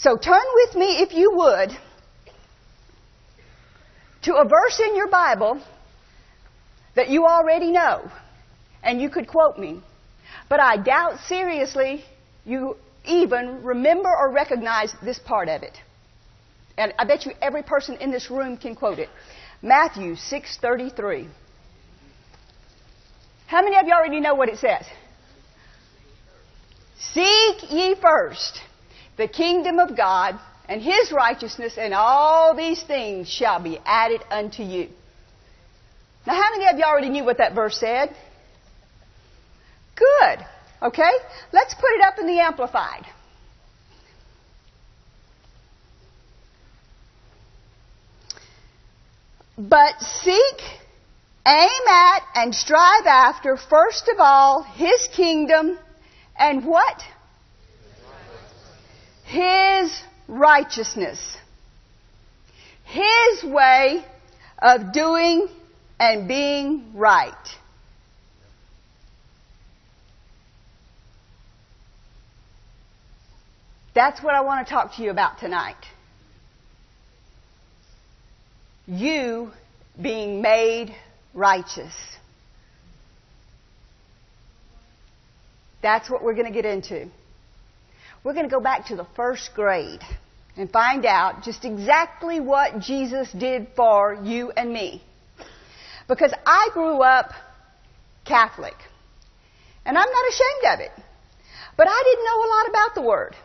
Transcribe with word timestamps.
So 0.00 0.16
turn 0.16 0.44
with 0.54 0.76
me, 0.76 1.00
if 1.00 1.12
you 1.12 1.32
would, 1.34 1.70
to 4.22 4.34
a 4.34 4.44
verse 4.44 4.80
in 4.80 4.94
your 4.94 5.08
Bible 5.08 5.60
that 6.94 7.08
you 7.08 7.26
already 7.26 7.72
know, 7.72 8.08
and 8.82 9.00
you 9.00 9.10
could 9.10 9.26
quote 9.26 9.58
me. 9.58 9.82
But 10.48 10.60
I 10.60 10.76
doubt 10.76 11.18
seriously 11.26 12.04
you 12.44 12.76
even 13.04 13.64
remember 13.64 14.08
or 14.08 14.30
recognize 14.30 14.94
this 15.02 15.18
part 15.18 15.48
of 15.48 15.62
it. 15.62 15.76
And 16.76 16.94
I 16.96 17.04
bet 17.04 17.26
you 17.26 17.32
every 17.42 17.64
person 17.64 17.96
in 17.96 18.12
this 18.12 18.30
room 18.30 18.56
can 18.56 18.76
quote 18.76 19.00
it. 19.00 19.08
Matthew 19.62 20.14
6:33. 20.14 21.28
How 23.48 23.62
many 23.62 23.76
of 23.76 23.86
you 23.86 23.92
already 23.92 24.20
know 24.20 24.34
what 24.34 24.48
it 24.48 24.58
says? 24.58 24.86
Seek 26.98 27.70
ye 27.70 27.96
first 27.96 28.60
the 29.18 29.28
kingdom 29.28 29.78
of 29.78 29.94
God 29.96 30.38
and 30.68 30.80
his 30.80 31.12
righteousness, 31.12 31.76
and 31.76 31.92
all 31.92 32.54
these 32.56 32.82
things 32.82 33.28
shall 33.28 33.60
be 33.60 33.78
added 33.84 34.22
unto 34.30 34.62
you. 34.62 34.88
Now, 36.26 36.34
how 36.34 36.50
many 36.50 36.68
of 36.70 36.78
you 36.78 36.84
already 36.84 37.08
knew 37.08 37.24
what 37.24 37.38
that 37.38 37.54
verse 37.54 37.78
said? 37.78 38.14
Good. 39.96 40.38
Okay? 40.82 41.10
Let's 41.52 41.74
put 41.74 41.90
it 41.92 42.02
up 42.02 42.18
in 42.18 42.26
the 42.26 42.38
Amplified. 42.38 43.06
But 49.56 50.00
seek, 50.00 50.60
aim 51.46 51.88
at, 51.88 52.22
and 52.36 52.54
strive 52.54 53.06
after, 53.06 53.56
first 53.56 54.08
of 54.08 54.20
all, 54.20 54.62
His 54.62 55.08
kingdom 55.16 55.78
and 56.38 56.64
what? 56.64 57.02
His 59.28 60.02
righteousness. 60.26 61.36
His 62.84 63.44
way 63.44 64.02
of 64.58 64.92
doing 64.94 65.48
and 66.00 66.26
being 66.26 66.92
right. 66.94 67.34
That's 73.94 74.22
what 74.22 74.34
I 74.34 74.40
want 74.40 74.66
to 74.66 74.72
talk 74.72 74.96
to 74.96 75.02
you 75.02 75.10
about 75.10 75.40
tonight. 75.40 75.84
You 78.86 79.50
being 80.00 80.40
made 80.40 80.94
righteous. 81.34 81.92
That's 85.82 86.08
what 86.08 86.24
we're 86.24 86.34
going 86.34 86.46
to 86.46 86.52
get 86.52 86.64
into. 86.64 87.10
We're 88.24 88.34
going 88.34 88.48
to 88.48 88.54
go 88.54 88.60
back 88.60 88.86
to 88.86 88.96
the 88.96 89.06
first 89.16 89.50
grade 89.54 90.00
and 90.56 90.70
find 90.70 91.06
out 91.06 91.42
just 91.44 91.64
exactly 91.64 92.40
what 92.40 92.80
Jesus 92.80 93.30
did 93.32 93.68
for 93.76 94.18
you 94.22 94.50
and 94.50 94.72
me. 94.72 95.02
Because 96.08 96.32
I 96.44 96.70
grew 96.72 97.00
up 97.02 97.30
Catholic. 98.24 98.74
And 99.84 99.96
I'm 99.96 100.10
not 100.10 100.28
ashamed 100.28 100.74
of 100.74 100.80
it. 100.80 101.04
But 101.76 101.86
I 101.88 102.02
didn't 102.04 102.24
know 102.24 102.38
a 102.38 102.50
lot 102.56 102.68
about 102.68 102.94
the 102.94 103.02
Word. 103.02 103.36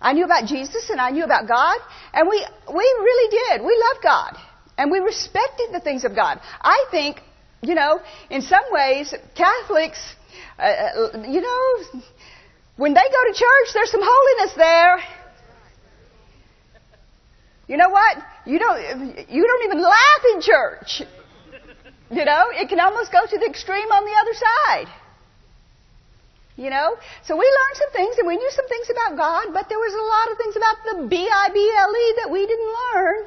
I 0.00 0.12
knew 0.12 0.24
about 0.24 0.46
Jesus 0.46 0.90
and 0.90 1.00
I 1.00 1.10
knew 1.10 1.24
about 1.24 1.48
God, 1.48 1.78
and 2.12 2.28
we, 2.28 2.44
we 2.68 2.74
really 2.74 3.30
did. 3.30 3.64
We 3.64 3.82
loved 3.90 4.02
God. 4.02 4.36
And 4.76 4.90
we 4.90 4.98
respected 4.98 5.68
the 5.72 5.80
things 5.80 6.04
of 6.04 6.14
God. 6.14 6.40
I 6.60 6.84
think, 6.90 7.22
you 7.62 7.74
know, 7.74 8.00
in 8.28 8.42
some 8.42 8.64
ways, 8.70 9.14
Catholics, 9.34 10.00
uh, 10.58 10.62
uh, 10.62 11.22
you 11.26 11.40
know, 11.40 12.02
when 12.76 12.92
they 12.92 13.00
go 13.00 13.32
to 13.32 13.32
church, 13.32 13.68
there's 13.72 13.90
some 13.90 14.02
holiness 14.02 14.54
there. 14.56 14.98
You 17.68 17.76
know 17.76 17.88
what? 17.88 18.18
You 18.44 18.58
don't, 18.58 19.30
you 19.30 19.46
don't 19.46 19.64
even 19.64 19.80
laugh 19.82 20.22
in 20.34 20.40
church. 20.42 21.02
You 22.10 22.24
know, 22.24 22.44
it 22.52 22.68
can 22.68 22.80
almost 22.80 23.10
go 23.10 23.24
to 23.24 23.38
the 23.38 23.46
extreme 23.46 23.90
on 23.90 24.04
the 24.04 24.14
other 24.20 24.34
side. 24.34 24.88
You 26.56 26.70
know? 26.70 26.96
So 27.24 27.34
we 27.34 27.44
learned 27.44 27.76
some 27.76 27.90
things 27.92 28.18
and 28.18 28.26
we 28.26 28.36
knew 28.36 28.50
some 28.50 28.68
things 28.68 28.88
about 28.90 29.16
God, 29.16 29.54
but 29.54 29.68
there 29.68 29.78
was 29.78 29.94
a 29.94 30.04
lot 30.04 30.32
of 30.32 30.38
things 30.38 30.56
about 30.56 30.76
the 30.84 31.08
B-I-B-L-E 31.08 32.14
that 32.22 32.30
we 32.30 32.46
didn't 32.46 32.74
learn. 32.94 33.26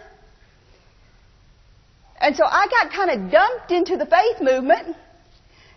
And 2.19 2.35
so 2.35 2.45
I 2.45 2.67
got 2.67 2.91
kind 2.93 3.11
of 3.11 3.31
dumped 3.31 3.71
into 3.71 3.97
the 3.97 4.05
faith 4.05 4.41
movement. 4.41 4.95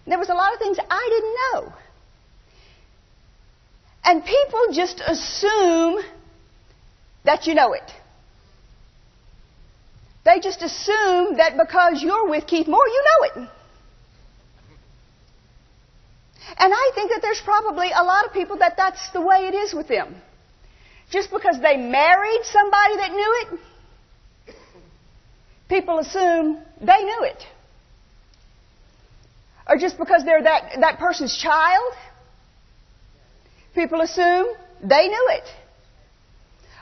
There 0.06 0.18
was 0.18 0.28
a 0.28 0.34
lot 0.34 0.52
of 0.52 0.58
things 0.58 0.78
I 0.78 1.08
didn't 1.10 1.36
know. 1.68 1.74
And 4.04 4.24
people 4.24 4.66
just 4.72 5.00
assume 5.06 6.02
that 7.24 7.46
you 7.46 7.54
know 7.54 7.72
it. 7.74 7.90
They 10.24 10.40
just 10.40 10.62
assume 10.62 11.36
that 11.36 11.56
because 11.56 12.02
you're 12.02 12.28
with 12.28 12.46
Keith 12.46 12.66
Moore, 12.66 12.86
you 12.86 13.04
know 13.04 13.42
it. 13.42 13.48
And 16.58 16.72
I 16.74 16.90
think 16.94 17.10
that 17.10 17.22
there's 17.22 17.40
probably 17.42 17.90
a 17.90 18.02
lot 18.02 18.26
of 18.26 18.32
people 18.32 18.58
that 18.58 18.76
that's 18.76 19.10
the 19.12 19.20
way 19.20 19.46
it 19.46 19.54
is 19.54 19.72
with 19.72 19.88
them. 19.88 20.14
Just 21.10 21.30
because 21.30 21.58
they 21.60 21.76
married 21.76 22.40
somebody 22.44 22.96
that 22.96 23.10
knew 23.12 23.34
it, 23.42 24.56
people 25.68 25.98
assume 25.98 26.58
they 26.80 27.02
knew 27.02 27.22
it. 27.24 27.42
Or 29.68 29.76
just 29.76 29.98
because 29.98 30.24
they're 30.24 30.42
that, 30.42 30.80
that 30.80 30.98
person's 30.98 31.36
child, 31.36 31.92
people 33.74 34.00
assume 34.00 34.46
they 34.82 35.08
knew 35.08 35.28
it. 35.30 35.44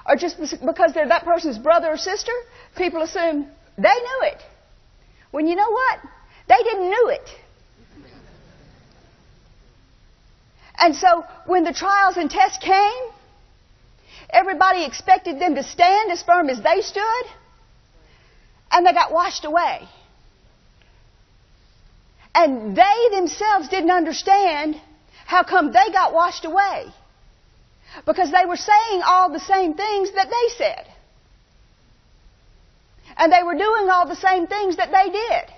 Or 0.07 0.17
just 0.17 0.39
because 0.65 0.93
they're 0.95 1.09
that 1.09 1.25
person's 1.25 1.59
brother 1.59 1.89
or 1.89 1.97
sister, 1.97 2.33
people 2.77 3.03
assume 3.03 3.47
they 3.77 3.95
knew 3.95 4.21
it. 4.23 4.43
When 5.31 5.47
you 5.47 5.55
know 5.55 5.71
what? 5.71 6.01
They 6.49 6.63
didn't 6.63 6.91
know 6.91 7.09
it. 7.09 7.29
And 10.79 10.95
so 10.95 11.25
when 11.45 11.65
the 11.65 11.73
trials 11.73 12.17
and 12.17 12.31
tests 12.31 12.59
came, 12.65 13.13
everybody 14.31 14.85
expected 14.85 15.41
them 15.41 15.57
to 15.57 15.63
stand 15.63 16.11
as 16.11 16.23
firm 16.23 16.49
as 16.49 16.63
they 16.63 16.81
stood, 16.81 17.25
and 18.71 18.87
they 18.87 18.93
got 18.93 19.13
washed 19.13 19.45
away. 19.45 19.89
And 22.35 22.77
they 22.77 23.09
themselves 23.11 23.69
didn't 23.69 23.91
understand 23.91 24.81
how 25.29 25.43
come 25.43 25.73
they 25.73 25.93
got 25.93 26.15
washed 26.15 26.47
away. 26.47 26.87
Because 28.07 28.33
they 28.33 28.47
were 28.47 28.57
saying 28.57 29.03
all 29.05 29.31
the 29.31 29.41
same 29.41 29.75
things 29.75 30.11
that 30.13 30.31
they 30.31 30.55
said. 30.57 30.87
And 33.15 33.31
they 33.31 33.43
were 33.43 33.55
doing 33.55 33.91
all 33.91 34.09
the 34.09 34.17
same 34.17 34.47
things 34.47 34.79
that 34.79 34.91
they 34.91 35.11
did. 35.11 35.55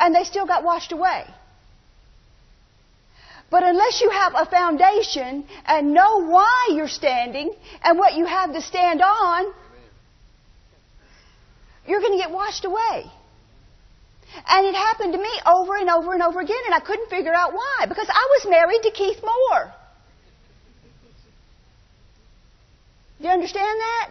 And 0.00 0.12
they 0.12 0.24
still 0.24 0.44
got 0.44 0.64
washed 0.64 0.90
away. 0.90 1.24
But 3.48 3.62
unless 3.62 4.00
you 4.00 4.10
have 4.10 4.32
a 4.34 4.46
foundation 4.46 5.46
and 5.64 5.94
know 5.94 6.26
why 6.26 6.70
you're 6.72 6.88
standing 6.88 7.54
and 7.80 7.96
what 7.96 8.14
you 8.14 8.26
have 8.26 8.52
to 8.54 8.60
stand 8.60 9.02
on, 9.02 9.54
you're 11.86 12.00
going 12.00 12.18
to 12.18 12.18
get 12.18 12.32
washed 12.32 12.64
away. 12.64 13.08
And 14.48 14.66
it 14.66 14.74
happened 14.74 15.12
to 15.14 15.18
me 15.18 15.30
over 15.46 15.76
and 15.76 15.88
over 15.88 16.12
and 16.12 16.22
over 16.22 16.40
again, 16.40 16.60
and 16.66 16.74
I 16.74 16.80
couldn't 16.80 17.08
figure 17.08 17.32
out 17.32 17.54
why. 17.54 17.86
Because 17.88 18.08
I 18.08 18.28
was 18.38 18.50
married 18.50 18.82
to 18.82 18.90
Keith 18.90 19.22
Moore. 19.22 19.72
Do 23.18 23.26
you 23.26 23.30
understand 23.32 23.80
that? 23.80 24.10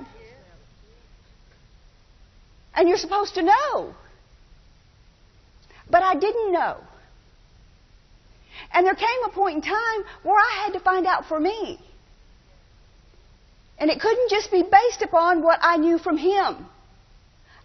And 2.76 2.90
you're 2.90 2.98
supposed 2.98 3.36
to 3.36 3.44
know. 3.44 3.94
But 5.90 6.02
I 6.02 6.16
didn't 6.16 6.52
know. 6.52 6.78
And 8.74 8.86
there 8.86 8.96
came 8.96 9.24
a 9.26 9.30
point 9.30 9.58
in 9.58 9.62
time 9.62 10.04
where 10.24 10.38
I 10.38 10.64
had 10.64 10.74
to 10.74 10.80
find 10.80 11.06
out 11.06 11.28
for 11.28 11.40
me. 11.40 11.80
And 13.78 13.92
it 13.92 14.00
couldn't 14.00 14.30
just 14.30 14.52
be 14.52 14.64
based 14.64 15.02
upon 15.02 15.44
what 15.44 15.60
I 15.62 15.78
knew 15.78 16.00
from 16.00 16.18
him. 16.18 16.66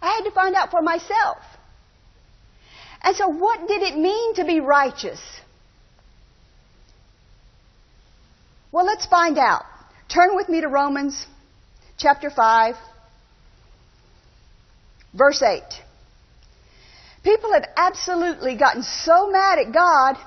I 0.01 0.11
had 0.15 0.23
to 0.25 0.31
find 0.31 0.55
out 0.55 0.71
for 0.71 0.81
myself. 0.81 1.37
And 3.03 3.15
so 3.15 3.27
what 3.27 3.67
did 3.67 3.81
it 3.81 3.97
mean 3.97 4.35
to 4.35 4.45
be 4.45 4.59
righteous? 4.59 5.19
Well, 8.71 8.85
let's 8.85 9.05
find 9.05 9.37
out. 9.37 9.65
Turn 10.07 10.35
with 10.35 10.49
me 10.49 10.61
to 10.61 10.67
Romans 10.67 11.25
chapter 11.97 12.29
5, 12.29 12.75
verse 15.13 15.41
8. 15.41 15.61
People 17.23 17.53
have 17.53 17.65
absolutely 17.75 18.55
gotten 18.55 18.83
so 18.83 19.29
mad 19.29 19.59
at 19.59 19.73
God 19.73 20.17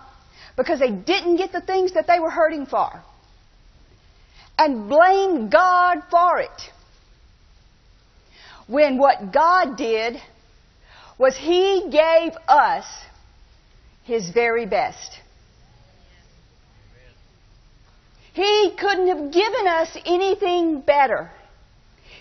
because 0.57 0.79
they 0.79 0.91
didn't 0.91 1.37
get 1.37 1.53
the 1.53 1.61
things 1.61 1.95
that 1.95 2.07
they 2.07 2.21
were 2.21 2.31
hurting 2.31 2.67
for. 2.67 3.03
And 4.57 4.89
blame 4.89 5.49
God 5.49 6.03
for 6.11 6.39
it. 6.39 6.71
When 8.67 8.99
what 8.99 9.33
God 9.33 9.77
did 9.77 10.17
was 11.19 11.37
He 11.37 11.89
gave 11.91 12.33
us 12.49 12.85
His 14.05 14.31
very 14.31 14.67
best. 14.67 15.19
He 18.33 18.75
couldn't 18.79 19.09
have 19.09 19.33
given 19.33 19.67
us 19.69 19.97
anything 20.05 20.81
better. 20.81 21.31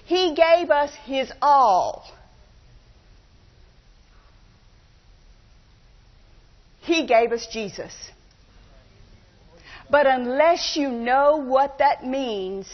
He 0.05 0.35
gave 0.35 0.69
us 0.69 0.91
His 1.05 1.31
all. 1.41 2.05
He 6.81 7.07
gave 7.07 7.31
us 7.31 7.47
Jesus. 7.47 7.93
But 9.89 10.05
unless 10.05 10.75
you 10.75 10.89
know 10.89 11.37
what 11.37 11.79
that 11.79 12.05
means, 12.05 12.67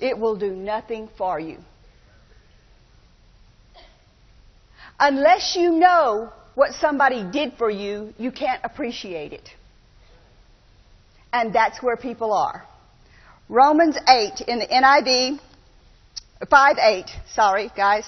it 0.00 0.18
will 0.18 0.36
do 0.36 0.50
nothing 0.50 1.08
for 1.16 1.38
you. 1.38 1.58
Unless 5.06 5.54
you 5.54 5.70
know 5.70 6.32
what 6.54 6.72
somebody 6.72 7.22
did 7.30 7.52
for 7.58 7.68
you, 7.68 8.14
you 8.16 8.32
can't 8.32 8.62
appreciate 8.64 9.34
it. 9.34 9.50
And 11.30 11.54
that's 11.54 11.82
where 11.82 11.98
people 11.98 12.32
are. 12.32 12.64
Romans 13.50 13.98
8 14.08 14.40
in 14.48 14.60
the 14.60 14.66
NIV, 14.66 15.38
5 16.48 16.76
8, 16.78 17.04
sorry 17.28 17.70
guys, 17.76 18.06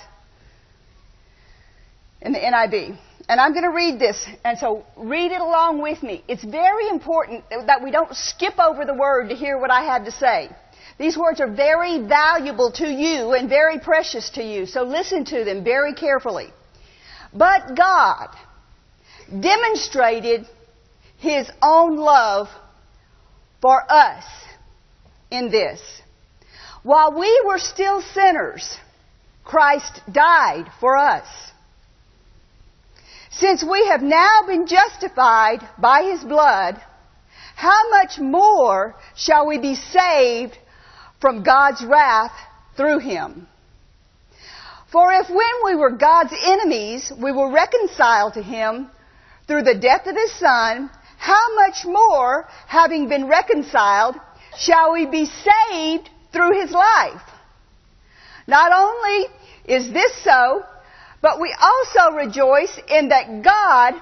in 2.23 2.33
the 2.33 2.39
NIV. 2.39 2.97
And 3.29 3.41
I'm 3.43 3.53
going 3.53 3.65
to 3.65 3.77
read 3.77 3.99
this, 3.99 4.27
and 4.43 4.57
so 4.59 4.87
read 4.97 5.33
it 5.33 5.43
along 5.43 5.83
with 5.83 6.03
me. 6.03 6.25
It's 6.29 6.45
very 6.45 6.89
important 6.89 7.45
that 7.51 7.83
we 7.85 7.91
don't 7.91 8.17
skip 8.17 8.59
over 8.59 8.87
the 8.87 8.95
word 8.95 9.29
to 9.29 9.35
hear 9.35 9.59
what 9.59 9.71
I 9.71 9.83
have 9.83 10.07
to 10.07 10.13
say. 10.13 10.49
These 10.99 11.19
words 11.19 11.43
are 11.43 11.53
very 11.69 12.01
valuable 12.01 12.73
to 12.81 12.89
you 12.89 13.35
and 13.35 13.51
very 13.51 13.81
precious 13.81 14.31
to 14.31 14.43
you, 14.43 14.65
so 14.65 14.83
listen 14.85 15.27
to 15.27 15.45
them 15.45 15.63
very 15.63 15.93
carefully. 15.93 16.55
But 17.37 17.77
God 17.77 18.29
demonstrated 19.29 20.47
His 21.19 21.51
own 21.61 21.97
love 21.97 22.49
for 23.61 23.83
us 23.91 24.25
in 25.31 25.51
this. 25.51 25.81
While 26.83 27.19
we 27.19 27.43
were 27.45 27.59
still 27.59 28.01
sinners, 28.01 28.79
Christ 29.45 30.01
died 30.11 30.71
for 30.81 30.97
us. 30.97 31.27
Since 33.33 33.63
we 33.63 33.87
have 33.89 34.03
now 34.03 34.45
been 34.47 34.67
justified 34.67 35.69
by 35.79 36.05
His 36.05 36.25
blood, 36.25 36.81
how 37.55 37.91
much 37.91 38.19
more 38.19 38.95
shall 39.15 39.47
we 39.47 39.59
be 39.59 39.75
saved 39.75 40.57
from 41.21 41.43
God's 41.43 41.85
wrath 41.85 42.33
through 42.77 43.01
Him? 43.01 43.47
For 44.93 45.13
if 45.13 45.29
when 45.29 45.65
we 45.65 45.75
were 45.75 45.91
God's 45.91 46.33
enemies, 46.45 47.13
we 47.17 47.33
were 47.33 47.51
reconciled 47.51 48.35
to 48.35 48.43
Him 48.43 48.89
through 49.47 49.63
the 49.63 49.75
death 49.75 50.07
of 50.07 50.17
His 50.17 50.33
Son, 50.33 50.91
how 51.19 51.55
much 51.57 51.85
more, 51.85 52.47
having 52.67 53.09
been 53.09 53.27
reconciled, 53.27 54.17
shall 54.57 54.93
we 54.93 55.07
be 55.07 55.27
saved 55.27 56.09
through 56.33 56.61
His 56.61 56.71
life? 56.71 57.23
Not 58.47 58.73
only 58.73 59.27
is 59.65 59.93
this 59.93 60.13
so, 60.23 60.65
but 61.21 61.41
we 61.41 61.55
also 61.61 62.17
rejoice 62.17 62.79
in 62.89 63.09
that 63.09 63.43
God, 63.43 63.95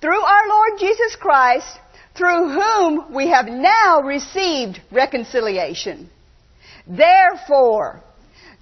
through 0.00 0.20
our 0.20 0.48
Lord 0.48 0.80
Jesus 0.80 1.14
Christ, 1.16 1.78
through 2.16 2.50
whom 2.50 3.14
we 3.14 3.28
have 3.28 3.46
now 3.46 4.00
received 4.02 4.80
reconciliation. 4.90 6.10
Therefore, 6.86 8.02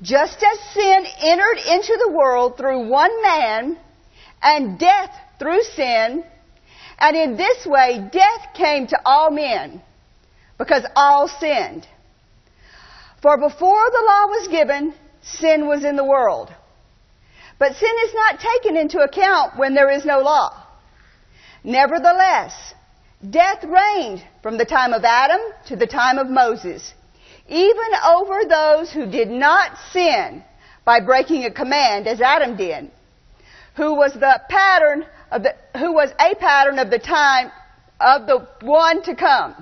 just 0.03 0.43
as 0.43 0.61
sin 0.73 1.05
entered 1.21 1.59
into 1.67 1.99
the 2.05 2.13
world 2.13 2.57
through 2.57 2.89
one 2.89 3.23
man, 3.23 3.79
and 4.43 4.79
death 4.79 5.15
through 5.39 5.63
sin, 5.63 6.25
and 6.99 7.17
in 7.17 7.37
this 7.37 7.67
way 7.67 8.09
death 8.11 8.55
came 8.55 8.87
to 8.87 9.01
all 9.05 9.31
men, 9.31 9.83
because 10.59 10.85
all 10.97 11.29
sinned. 11.29 11.87
For 13.21 13.37
before 13.37 13.91
the 13.91 14.05
law 14.07 14.27
was 14.27 14.49
given, 14.49 14.95
sin 15.23 15.69
was 15.69 15.85
in 15.85 15.97
the 15.97 16.05
world. 16.05 16.51
But 17.59 17.77
sin 17.77 17.95
is 18.05 18.15
not 18.15 18.41
taken 18.41 18.79
into 18.79 19.01
account 19.01 19.59
when 19.59 19.75
there 19.75 19.91
is 19.91 20.07
no 20.07 20.21
law. 20.21 20.67
Nevertheless, 21.63 22.55
death 23.29 23.63
reigned 23.65 24.25
from 24.43 24.57
the 24.57 24.65
time 24.65 24.95
of 24.95 25.05
Adam 25.05 25.41
to 25.67 25.77
the 25.77 25.87
time 25.87 26.17
of 26.17 26.31
Moses 26.31 26.95
even 27.51 27.91
over 28.07 28.45
those 28.49 28.93
who 28.93 29.11
did 29.11 29.29
not 29.29 29.77
sin 29.93 30.45
by 30.85 31.01
breaking 31.01 31.45
a 31.45 31.51
command 31.51 32.07
as 32.07 32.21
Adam 32.21 32.57
did, 32.57 32.91
who 33.77 33.95
was 33.95 34.15
the 34.15 34.41
pattern 34.49 35.05
of 35.33 35.43
the, 35.43 35.55
who 35.77 35.93
was 35.93 36.11
a 36.13 36.35
pattern 36.37 36.79
of 36.79 36.91
the 36.91 36.99
time 36.99 37.51
of 38.01 38.27
the 38.27 38.47
one 38.63 39.03
to 39.03 39.17
come. 39.17 39.55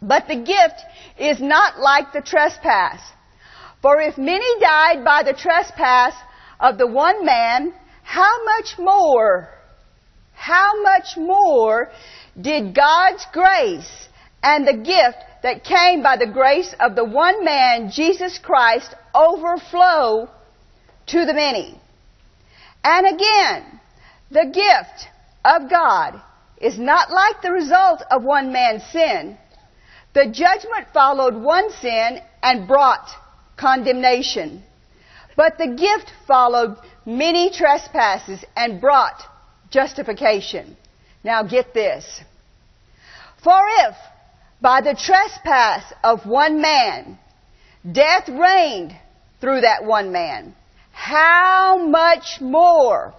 But 0.00 0.28
the 0.28 0.36
gift 0.36 0.82
is 1.18 1.40
not 1.40 1.78
like 1.78 2.12
the 2.12 2.22
trespass. 2.22 3.00
For 3.82 4.00
if 4.00 4.16
many 4.16 4.60
died 4.60 5.04
by 5.04 5.22
the 5.22 5.34
trespass 5.34 6.14
of 6.58 6.78
the 6.78 6.86
one 6.86 7.24
man, 7.24 7.74
how 8.02 8.44
much 8.44 8.78
more, 8.78 9.50
how 10.32 10.82
much 10.82 11.18
more 11.18 11.90
did 12.40 12.74
God's 12.74 13.26
grace 13.32 14.08
and 14.42 14.66
the 14.66 14.74
gift 14.74 15.18
that 15.42 15.64
came 15.64 16.02
by 16.02 16.16
the 16.16 16.26
grace 16.26 16.74
of 16.78 16.94
the 16.94 17.04
one 17.04 17.44
man, 17.44 17.90
Jesus 17.90 18.38
Christ, 18.38 18.94
overflow 19.14 20.28
to 21.06 21.24
the 21.24 21.34
many. 21.34 21.80
And 22.84 23.06
again, 23.06 23.80
the 24.30 24.46
gift 24.46 25.08
of 25.44 25.70
God 25.70 26.20
is 26.60 26.78
not 26.78 27.10
like 27.10 27.42
the 27.42 27.52
result 27.52 28.02
of 28.10 28.22
one 28.22 28.52
man's 28.52 28.84
sin. 28.84 29.36
The 30.12 30.26
judgment 30.26 30.88
followed 30.92 31.34
one 31.34 31.70
sin 31.70 32.20
and 32.42 32.68
brought 32.68 33.08
condemnation. 33.56 34.62
But 35.36 35.56
the 35.58 35.68
gift 35.68 36.12
followed 36.26 36.76
many 37.06 37.50
trespasses 37.50 38.44
and 38.56 38.80
brought 38.80 39.22
justification. 39.70 40.76
Now 41.22 41.42
get 41.44 41.72
this. 41.72 42.22
For 43.42 43.58
if 43.86 43.96
by 44.60 44.80
the 44.80 44.94
trespass 44.94 45.84
of 46.04 46.26
one 46.26 46.60
man, 46.60 47.18
death 47.90 48.28
reigned 48.28 48.94
through 49.40 49.62
that 49.62 49.84
one 49.84 50.12
man. 50.12 50.54
How 50.92 51.78
much 51.78 52.40
more 52.40 53.14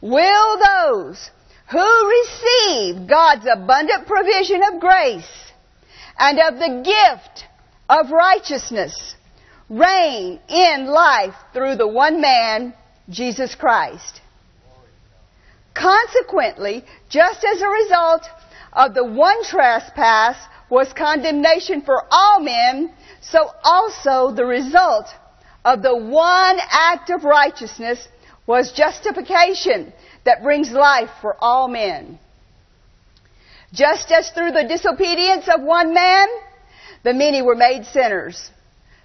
will 0.00 0.58
those 0.58 1.30
who 1.70 2.08
receive 2.08 3.06
God's 3.06 3.46
abundant 3.50 4.06
provision 4.06 4.62
of 4.72 4.80
grace 4.80 5.52
and 6.18 6.38
of 6.38 6.58
the 6.58 6.82
gift 6.84 7.44
of 7.88 8.10
righteousness 8.10 9.14
reign 9.68 10.40
in 10.48 10.86
life 10.86 11.34
through 11.52 11.76
the 11.76 11.86
one 11.88 12.22
man, 12.22 12.72
Jesus 13.10 13.54
Christ? 13.54 14.22
Consequently, 15.74 16.84
just 17.10 17.44
as 17.44 17.60
a 17.60 17.68
result 17.68 18.22
of 18.72 18.94
the 18.94 19.04
one 19.04 19.44
trespass 19.44 20.36
was 20.70 20.92
condemnation 20.92 21.82
for 21.82 22.02
all 22.10 22.40
men, 22.40 22.92
so 23.20 23.50
also 23.64 24.32
the 24.32 24.44
result 24.44 25.06
of 25.64 25.82
the 25.82 25.96
one 25.96 26.58
act 26.70 27.10
of 27.10 27.24
righteousness 27.24 28.06
was 28.46 28.72
justification 28.72 29.92
that 30.24 30.42
brings 30.42 30.70
life 30.70 31.10
for 31.20 31.36
all 31.38 31.68
men. 31.68 32.18
Just 33.72 34.10
as 34.10 34.30
through 34.30 34.52
the 34.52 34.64
disobedience 34.64 35.46
of 35.48 35.62
one 35.62 35.92
man, 35.92 36.26
the 37.02 37.12
many 37.12 37.42
were 37.42 37.54
made 37.54 37.84
sinners. 37.84 38.50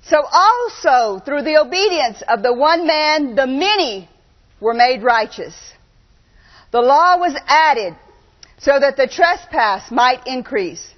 So 0.04 0.24
also 0.32 1.20
through 1.20 1.44
the 1.44 1.58
obedience 1.58 2.24
of 2.28 2.44
the 2.44 2.54
one 2.54 2.88
man, 2.88 3.36
the 3.36 3.48
many 3.48 4.10
were 4.60 4.74
made 4.74 5.04
righteous. 5.04 5.56
The 6.72 6.82
law 6.82 7.18
was 7.18 7.36
added 7.48 7.96
so 8.58 8.80
that 8.80 8.98
the 8.98 9.08
trespass 9.08 9.92
might 9.92 10.26
increase. 10.26 10.94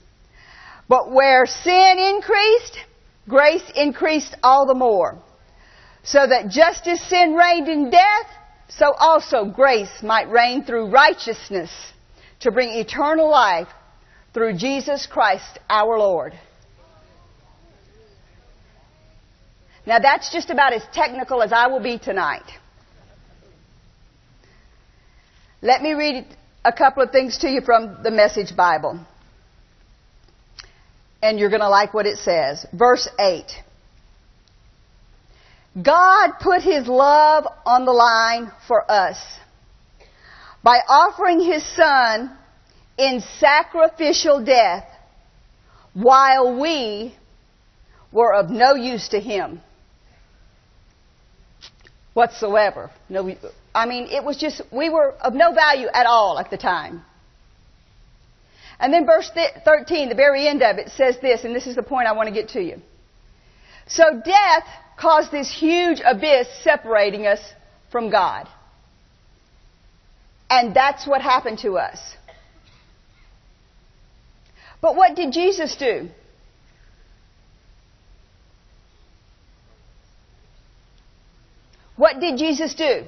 But 0.87 1.11
where 1.11 1.45
sin 1.45 1.97
increased, 1.97 2.77
grace 3.27 3.63
increased 3.75 4.35
all 4.43 4.65
the 4.65 4.75
more. 4.75 5.17
So 6.03 6.25
that 6.27 6.49
just 6.49 6.85
as 6.87 7.01
sin 7.01 7.33
reigned 7.33 7.67
in 7.67 7.89
death, 7.89 8.27
so 8.69 8.93
also 8.93 9.45
grace 9.45 10.03
might 10.03 10.29
reign 10.29 10.63
through 10.63 10.89
righteousness 10.89 11.71
to 12.41 12.51
bring 12.51 12.69
eternal 12.69 13.29
life 13.29 13.67
through 14.33 14.57
Jesus 14.57 15.07
Christ 15.07 15.59
our 15.69 15.97
Lord. 15.97 16.33
Now 19.87 19.99
that's 19.99 20.31
just 20.31 20.49
about 20.49 20.73
as 20.73 20.83
technical 20.93 21.41
as 21.41 21.51
I 21.51 21.67
will 21.67 21.81
be 21.81 21.97
tonight. 21.97 22.45
Let 25.61 25.81
me 25.81 25.93
read 25.93 26.27
a 26.63 26.71
couple 26.71 27.01
of 27.01 27.11
things 27.11 27.39
to 27.39 27.49
you 27.49 27.61
from 27.61 28.03
the 28.03 28.11
Message 28.11 28.55
Bible 28.55 28.99
and 31.25 31.39
you're 31.39 31.49
going 31.49 31.61
to 31.61 31.69
like 31.69 31.93
what 31.93 32.05
it 32.05 32.17
says. 32.17 32.65
Verse 32.71 33.09
8. 33.19 33.43
God 35.81 36.33
put 36.39 36.61
His 36.61 36.87
love 36.87 37.45
on 37.65 37.85
the 37.85 37.91
line 37.91 38.51
for 38.67 38.89
us 38.89 39.17
by 40.63 40.77
offering 40.87 41.39
His 41.39 41.65
Son 41.75 42.37
in 42.97 43.21
sacrificial 43.39 44.43
death 44.43 44.87
while 45.93 46.59
we 46.59 47.15
were 48.11 48.33
of 48.33 48.49
no 48.49 48.75
use 48.75 49.09
to 49.09 49.19
him 49.19 49.61
whatsoever. 52.13 52.91
No, 53.09 53.35
I 53.73 53.85
mean, 53.85 54.07
it 54.07 54.23
was 54.23 54.37
just, 54.37 54.61
we 54.71 54.89
were 54.89 55.13
of 55.21 55.33
no 55.33 55.53
value 55.53 55.87
at 55.93 56.05
all 56.05 56.39
at 56.39 56.49
the 56.49 56.57
time. 56.57 57.03
And 58.79 58.93
then 58.93 59.05
verse 59.05 59.29
13, 59.63 60.09
the 60.09 60.15
very 60.15 60.47
end 60.47 60.61
of 60.61 60.77
it, 60.77 60.89
says 60.89 61.17
this, 61.21 61.43
and 61.43 61.55
this 61.55 61.67
is 61.67 61.75
the 61.75 61.83
point 61.83 62.07
I 62.07 62.11
want 62.13 62.27
to 62.27 62.33
get 62.33 62.49
to 62.49 62.61
you. 62.61 62.81
So 63.87 64.03
death 64.23 64.67
caused 64.97 65.31
this 65.31 65.51
huge 65.51 66.01
abyss 66.05 66.47
separating 66.63 67.25
us 67.27 67.39
from 67.91 68.09
God. 68.09 68.47
And 70.49 70.75
that's 70.75 71.07
what 71.07 71.21
happened 71.21 71.59
to 71.59 71.77
us. 71.77 71.99
But 74.81 74.95
what 74.95 75.15
did 75.15 75.31
Jesus 75.31 75.75
do? 75.75 76.09
What 81.95 82.19
did 82.19 82.37
Jesus 82.37 82.75
do? 82.75 83.05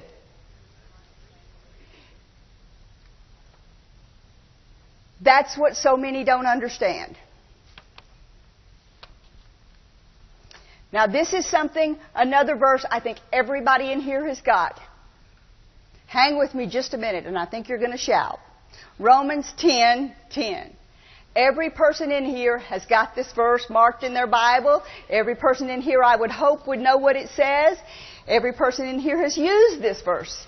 That's 5.21 5.57
what 5.57 5.75
so 5.75 5.97
many 5.97 6.23
don't 6.23 6.45
understand. 6.45 7.17
Now, 10.91 11.07
this 11.07 11.33
is 11.33 11.49
something, 11.49 11.97
another 12.15 12.55
verse 12.55 12.85
I 12.89 12.99
think 12.99 13.17
everybody 13.33 13.91
in 13.91 13.99
here 13.99 14.25
has 14.27 14.39
got. 14.41 14.79
Hang 16.07 16.37
with 16.37 16.53
me 16.53 16.67
just 16.67 16.93
a 16.93 16.97
minute, 16.97 17.25
and 17.25 17.37
I 17.37 17.45
think 17.45 17.67
you're 17.67 17.77
going 17.77 17.91
to 17.91 17.97
shout. 17.97 18.39
Romans 18.97 19.51
10 19.57 20.15
10. 20.31 20.73
Every 21.35 21.69
person 21.69 22.11
in 22.11 22.25
here 22.25 22.57
has 22.57 22.85
got 22.87 23.15
this 23.15 23.31
verse 23.33 23.69
marked 23.69 24.03
in 24.03 24.13
their 24.15 24.25
Bible. 24.25 24.81
Every 25.07 25.35
person 25.35 25.69
in 25.69 25.81
here, 25.81 26.03
I 26.03 26.15
would 26.15 26.31
hope, 26.31 26.67
would 26.67 26.79
know 26.79 26.97
what 26.97 27.15
it 27.15 27.29
says. 27.35 27.77
Every 28.27 28.53
person 28.53 28.87
in 28.87 28.97
here 28.97 29.21
has 29.21 29.37
used 29.37 29.81
this 29.81 30.01
verse. 30.01 30.47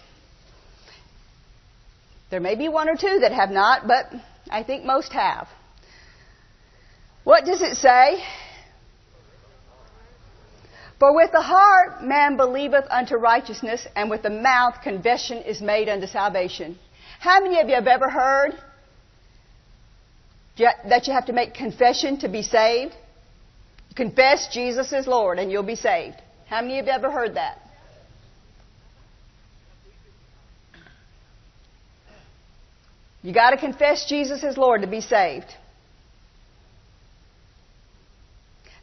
There 2.32 2.40
may 2.40 2.56
be 2.56 2.70
one 2.70 2.90
or 2.90 2.96
two 2.96 3.20
that 3.22 3.32
have 3.32 3.52
not, 3.52 3.88
but 3.88 4.12
I 4.50 4.64
think 4.64 4.86
most 4.86 5.14
have. 5.14 5.48
What 7.24 7.46
does 7.46 7.62
it 7.62 7.76
say? 7.76 8.24
For 11.00 11.16
with 11.16 11.32
the 11.32 11.42
heart 11.42 12.04
man 12.04 12.36
believeth 12.36 12.86
unto 12.90 13.16
righteousness, 13.16 13.88
and 13.96 14.10
with 14.10 14.22
the 14.24 14.30
mouth 14.30 14.82
confession 14.84 15.38
is 15.38 15.62
made 15.62 15.88
unto 15.88 16.08
salvation. 16.08 16.78
How 17.20 17.42
many 17.42 17.60
of 17.60 17.70
you 17.70 17.76
have 17.76 17.88
ever 17.88 18.10
heard 18.10 18.52
that 20.58 21.08
you 21.08 21.14
have 21.14 21.28
to 21.28 21.34
make 21.34 21.54
confession 21.54 22.20
to 22.20 22.28
be 22.28 22.42
saved? 22.42 22.96
Confess 23.96 24.48
Jesus 24.54 24.92
is 24.92 25.08
Lord 25.08 25.40
and 25.40 25.52
you'll 25.52 25.64
be 25.64 25.76
saved. 25.76 26.18
How 26.48 26.62
many 26.62 26.80
of 26.80 26.86
you 26.86 26.92
have 26.92 27.04
ever 27.04 27.12
heard 27.12 27.36
that? 27.36 27.60
You 33.22 33.34
got 33.34 33.52
to 33.52 33.58
confess 33.58 34.06
Jesus 34.06 34.44
as 34.44 34.58
Lord 34.58 34.82
to 34.82 34.88
be 34.88 35.02
saved. 35.02 35.54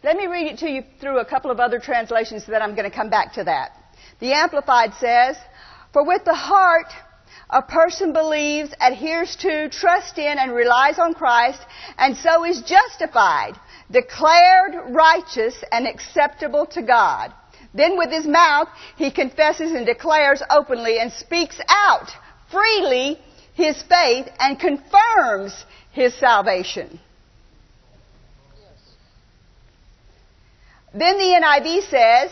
Let 0.05 0.17
me 0.17 0.27
read 0.27 0.47
it 0.47 0.59
to 0.59 0.71
you 0.71 0.85
through 1.01 1.19
a 1.19 1.25
couple 1.25 1.51
of 1.51 1.59
other 1.59 1.81
translations 1.81 2.47
that 2.47 2.63
I'm 2.63 2.75
going 2.75 2.89
to 2.89 2.95
come 2.95 3.11
back 3.11 3.33
to 3.35 3.45
that. 3.45 3.73
The 4.21 4.35
Amplified 4.35 4.95
says, 5.01 5.37
For 5.93 6.05
with 6.05 6.25
the 6.25 6.35
heart 6.35 6.93
a 7.49 7.63
person 7.63 8.13
believes, 8.13 8.75
adheres 8.81 9.37
to, 9.37 9.69
trusts 9.71 10.19
in, 10.19 10.39
and 10.39 10.53
relies 10.53 10.99
on 10.99 11.15
Christ, 11.15 11.61
and 11.97 12.17
so 12.17 12.45
is 12.45 12.63
justified, 12.63 13.55
declared 13.91 14.95
righteous 14.95 15.57
and 15.73 15.87
acceptable 15.87 16.67
to 16.67 16.83
God. 16.83 17.33
Then 17.73 17.97
with 17.97 18.11
his 18.11 18.27
mouth, 18.27 18.69
he 18.97 19.11
confesses 19.11 19.73
and 19.73 19.87
declares 19.87 20.43
openly 20.51 20.99
and 20.99 21.13
speaks 21.13 21.61
out 21.69 22.11
freely 22.51 23.19
his 23.57 23.83
faith 23.83 24.29
and 24.39 24.61
confirms 24.61 25.65
his 25.93 26.15
salvation. 26.15 27.01
Then 30.93 31.19
the 31.19 31.41
NIV 31.43 31.89
says, 31.89 32.31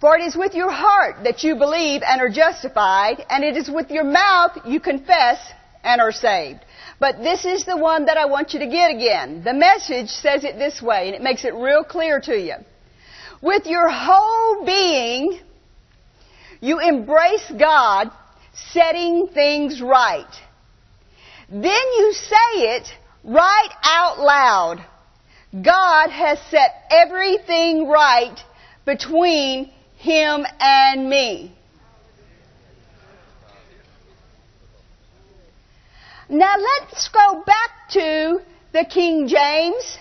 for 0.00 0.16
it 0.16 0.22
is 0.22 0.36
with 0.36 0.54
your 0.54 0.70
heart 0.70 1.24
that 1.24 1.42
you 1.44 1.56
believe 1.56 2.02
and 2.06 2.20
are 2.20 2.30
justified, 2.30 3.24
and 3.28 3.44
it 3.44 3.56
is 3.56 3.68
with 3.68 3.90
your 3.90 4.04
mouth 4.04 4.52
you 4.64 4.80
confess 4.80 5.38
and 5.82 6.00
are 6.00 6.12
saved. 6.12 6.60
But 7.00 7.18
this 7.18 7.44
is 7.44 7.64
the 7.64 7.76
one 7.76 8.06
that 8.06 8.16
I 8.16 8.26
want 8.26 8.54
you 8.54 8.60
to 8.60 8.66
get 8.66 8.90
again. 8.90 9.42
The 9.44 9.54
message 9.54 10.08
says 10.08 10.44
it 10.44 10.58
this 10.58 10.80
way, 10.80 11.08
and 11.08 11.16
it 11.16 11.22
makes 11.22 11.44
it 11.44 11.54
real 11.54 11.84
clear 11.84 12.20
to 12.20 12.38
you. 12.38 12.54
With 13.42 13.66
your 13.66 13.88
whole 13.90 14.64
being, 14.64 15.40
you 16.60 16.80
embrace 16.80 17.52
God 17.58 18.10
setting 18.54 19.28
things 19.28 19.80
right. 19.80 20.34
Then 21.48 21.62
you 21.62 22.12
say 22.12 22.76
it 22.76 22.88
right 23.24 23.70
out 23.82 24.18
loud. 24.18 24.84
God 25.52 26.10
has 26.10 26.38
set 26.50 26.86
everything 26.90 27.88
right 27.88 28.38
between 28.84 29.70
him 29.96 30.46
and 30.60 31.08
me. 31.08 31.54
Now 36.28 36.54
let's 36.58 37.08
go 37.08 37.42
back 37.46 37.90
to 37.92 38.40
the 38.72 38.84
King 38.84 39.28
James. 39.28 39.98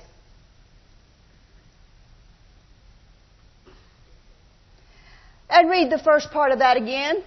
And 5.50 5.70
read 5.70 5.90
the 5.90 5.98
first 5.98 6.32
part 6.32 6.52
of 6.52 6.60
that 6.60 6.76
again. 6.76 7.24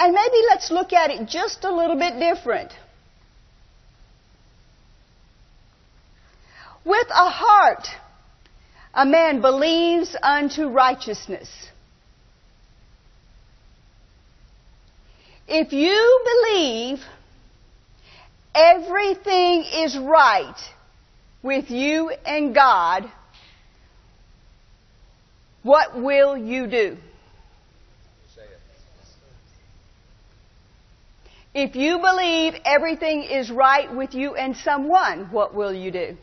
And 0.00 0.14
maybe 0.14 0.36
let's 0.48 0.70
look 0.70 0.94
at 0.94 1.10
it 1.10 1.28
just 1.28 1.62
a 1.62 1.70
little 1.70 1.96
bit 1.96 2.18
different. 2.18 2.72
With 6.86 7.06
a 7.10 7.28
heart, 7.28 7.86
a 8.94 9.04
man 9.04 9.42
believes 9.42 10.16
unto 10.22 10.68
righteousness. 10.68 11.50
If 15.46 15.74
you 15.74 16.24
believe 16.24 17.00
everything 18.54 19.64
is 19.64 19.98
right 19.98 20.56
with 21.42 21.70
you 21.70 22.10
and 22.24 22.54
God, 22.54 23.04
what 25.62 26.00
will 26.00 26.38
you 26.38 26.66
do? 26.68 26.96
If 31.52 31.74
you 31.74 31.98
believe 31.98 32.54
everything 32.64 33.24
is 33.24 33.50
right 33.50 33.92
with 33.92 34.14
you 34.14 34.36
and 34.36 34.56
someone, 34.56 35.30
what 35.32 35.52
will 35.54 35.72
you 35.72 35.90
do? 35.90 36.16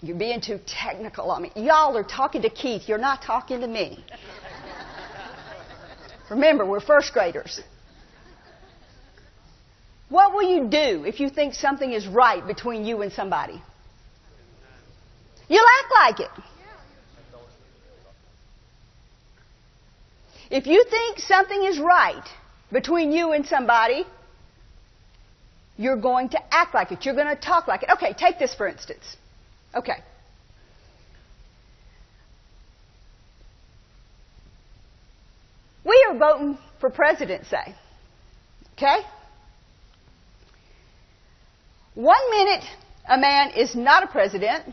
You're 0.00 0.16
being 0.16 0.40
too 0.40 0.60
technical 0.66 1.30
on 1.30 1.42
me. 1.42 1.52
Y'all 1.54 1.96
are 1.96 2.04
talking 2.04 2.42
to 2.42 2.50
Keith. 2.50 2.88
You're 2.88 2.98
not 2.98 3.22
talking 3.22 3.60
to 3.60 3.66
me. 3.66 4.04
Remember, 6.30 6.64
we're 6.64 6.80
first 6.80 7.12
graders. 7.12 7.60
What 10.08 10.32
will 10.32 10.48
you 10.48 10.68
do 10.68 11.04
if 11.04 11.20
you 11.20 11.30
think 11.30 11.54
something 11.54 11.92
is 11.92 12.06
right 12.06 12.46
between 12.46 12.84
you 12.84 13.02
and 13.02 13.12
somebody? 13.12 13.60
You'll 15.48 15.66
act 15.82 16.18
like 16.18 16.20
it. 16.28 16.44
If 20.50 20.66
you 20.66 20.84
think 20.84 21.18
something 21.18 21.64
is 21.64 21.78
right 21.78 22.24
between 22.72 23.12
you 23.12 23.32
and 23.32 23.46
somebody, 23.46 24.04
you're 25.76 26.00
going 26.00 26.30
to 26.30 26.54
act 26.54 26.74
like 26.74 26.90
it. 26.90 27.04
You're 27.04 27.14
going 27.14 27.34
to 27.34 27.40
talk 27.40 27.68
like 27.68 27.82
it. 27.82 27.90
Okay, 27.92 28.14
take 28.14 28.38
this 28.38 28.54
for 28.54 28.66
instance. 28.66 29.16
Okay. 29.74 30.02
We 35.84 36.06
are 36.08 36.18
voting 36.18 36.58
for 36.80 36.90
president, 36.90 37.46
say. 37.46 37.74
Okay? 38.74 38.98
One 41.94 42.30
minute 42.30 42.64
a 43.08 43.18
man 43.18 43.52
is 43.52 43.74
not 43.74 44.02
a 44.02 44.06
president, 44.06 44.64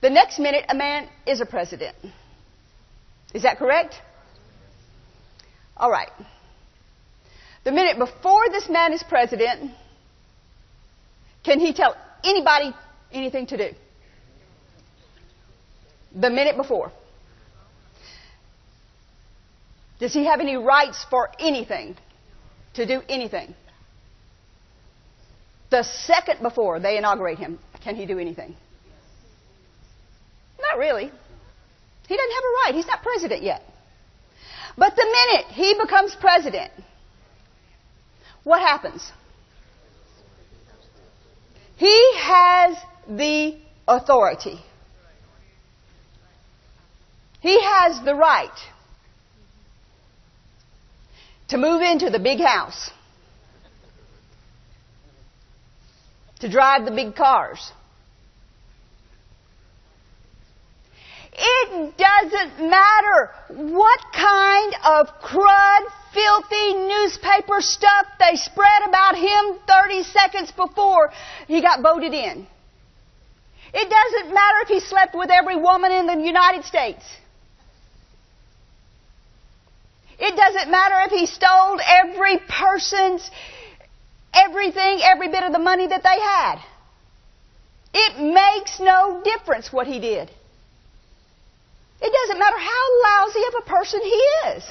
the 0.00 0.10
next 0.10 0.38
minute 0.38 0.64
a 0.68 0.74
man 0.74 1.08
is 1.26 1.40
a 1.40 1.46
president. 1.46 1.96
Is 3.34 3.42
that 3.42 3.58
correct? 3.58 3.96
All 5.76 5.90
right. 5.90 6.10
The 7.64 7.72
minute 7.72 7.98
before 7.98 8.48
this 8.50 8.68
man 8.68 8.92
is 8.92 9.02
president, 9.02 9.72
can 11.44 11.60
he 11.60 11.72
tell 11.72 11.96
anybody 12.24 12.74
anything 13.12 13.46
to 13.48 13.56
do? 13.56 13.76
The 16.14 16.30
minute 16.30 16.56
before. 16.56 16.92
Does 19.98 20.12
he 20.12 20.26
have 20.26 20.40
any 20.40 20.56
rights 20.56 21.04
for 21.08 21.30
anything? 21.38 21.96
To 22.74 22.86
do 22.86 23.02
anything? 23.08 23.54
the 25.70 25.82
second 25.82 26.42
before 26.42 26.80
they 26.80 26.96
inaugurate 26.96 27.38
him, 27.38 27.58
can 27.82 27.96
he 27.96 28.06
do 28.06 28.18
anything? 28.18 28.56
Not 30.60 30.78
really. 30.78 31.10
He 32.08 32.16
doesn't 32.16 32.32
have 32.32 32.44
a 32.44 32.52
right. 32.64 32.74
He's 32.74 32.86
not 32.86 33.02
president 33.02 33.42
yet. 33.42 33.62
But 34.78 34.94
the 34.94 35.04
minute 35.04 35.46
he 35.52 35.74
becomes 35.80 36.14
president, 36.14 36.72
what 38.44 38.60
happens? 38.60 39.10
He 41.76 42.12
has 42.16 42.76
the 43.08 43.56
authority. 43.88 44.60
He 47.40 47.60
has 47.60 48.02
the 48.04 48.14
right 48.14 48.50
to 51.48 51.58
move 51.58 51.80
into 51.80 52.10
the 52.10 52.18
big 52.18 52.40
house, 52.40 52.90
to 56.40 56.48
drive 56.50 56.84
the 56.84 56.90
big 56.90 57.14
cars. 57.14 57.72
It 61.38 61.96
doesn't 61.98 62.70
matter 62.70 63.30
what 63.48 64.00
kind 64.12 64.74
of 64.84 65.20
crud, 65.20 65.80
filthy 66.14 66.74
newspaper 66.74 67.60
stuff 67.60 68.06
they 68.18 68.36
spread 68.36 68.88
about 68.88 69.16
him 69.16 69.58
30 69.66 70.02
seconds 70.04 70.52
before 70.52 71.12
he 71.46 71.60
got 71.60 71.82
voted 71.82 72.14
in. 72.14 72.46
It 73.74 73.90
doesn't 73.90 74.32
matter 74.32 74.58
if 74.62 74.68
he 74.68 74.80
slept 74.80 75.14
with 75.14 75.30
every 75.30 75.56
woman 75.56 75.92
in 75.92 76.06
the 76.06 76.16
United 76.24 76.64
States. 76.64 77.04
It 80.18 80.34
doesn't 80.34 80.70
matter 80.70 80.94
if 81.04 81.10
he 81.10 81.26
stole 81.26 81.78
every 81.84 82.38
person's 82.48 83.30
everything, 84.32 85.00
every 85.02 85.28
bit 85.28 85.42
of 85.42 85.52
the 85.52 85.58
money 85.58 85.86
that 85.86 86.02
they 86.02 86.18
had. 86.18 86.60
It 87.92 88.32
makes 88.32 88.80
no 88.80 89.22
difference 89.22 89.70
what 89.70 89.86
he 89.86 89.98
did. 89.98 90.30
It 92.00 92.12
doesn't 92.12 92.38
matter 92.38 92.58
how 92.58 93.02
lousy 93.04 93.40
of 93.48 93.54
a 93.62 93.70
person 93.70 94.00
he 94.02 94.22
is. 94.56 94.64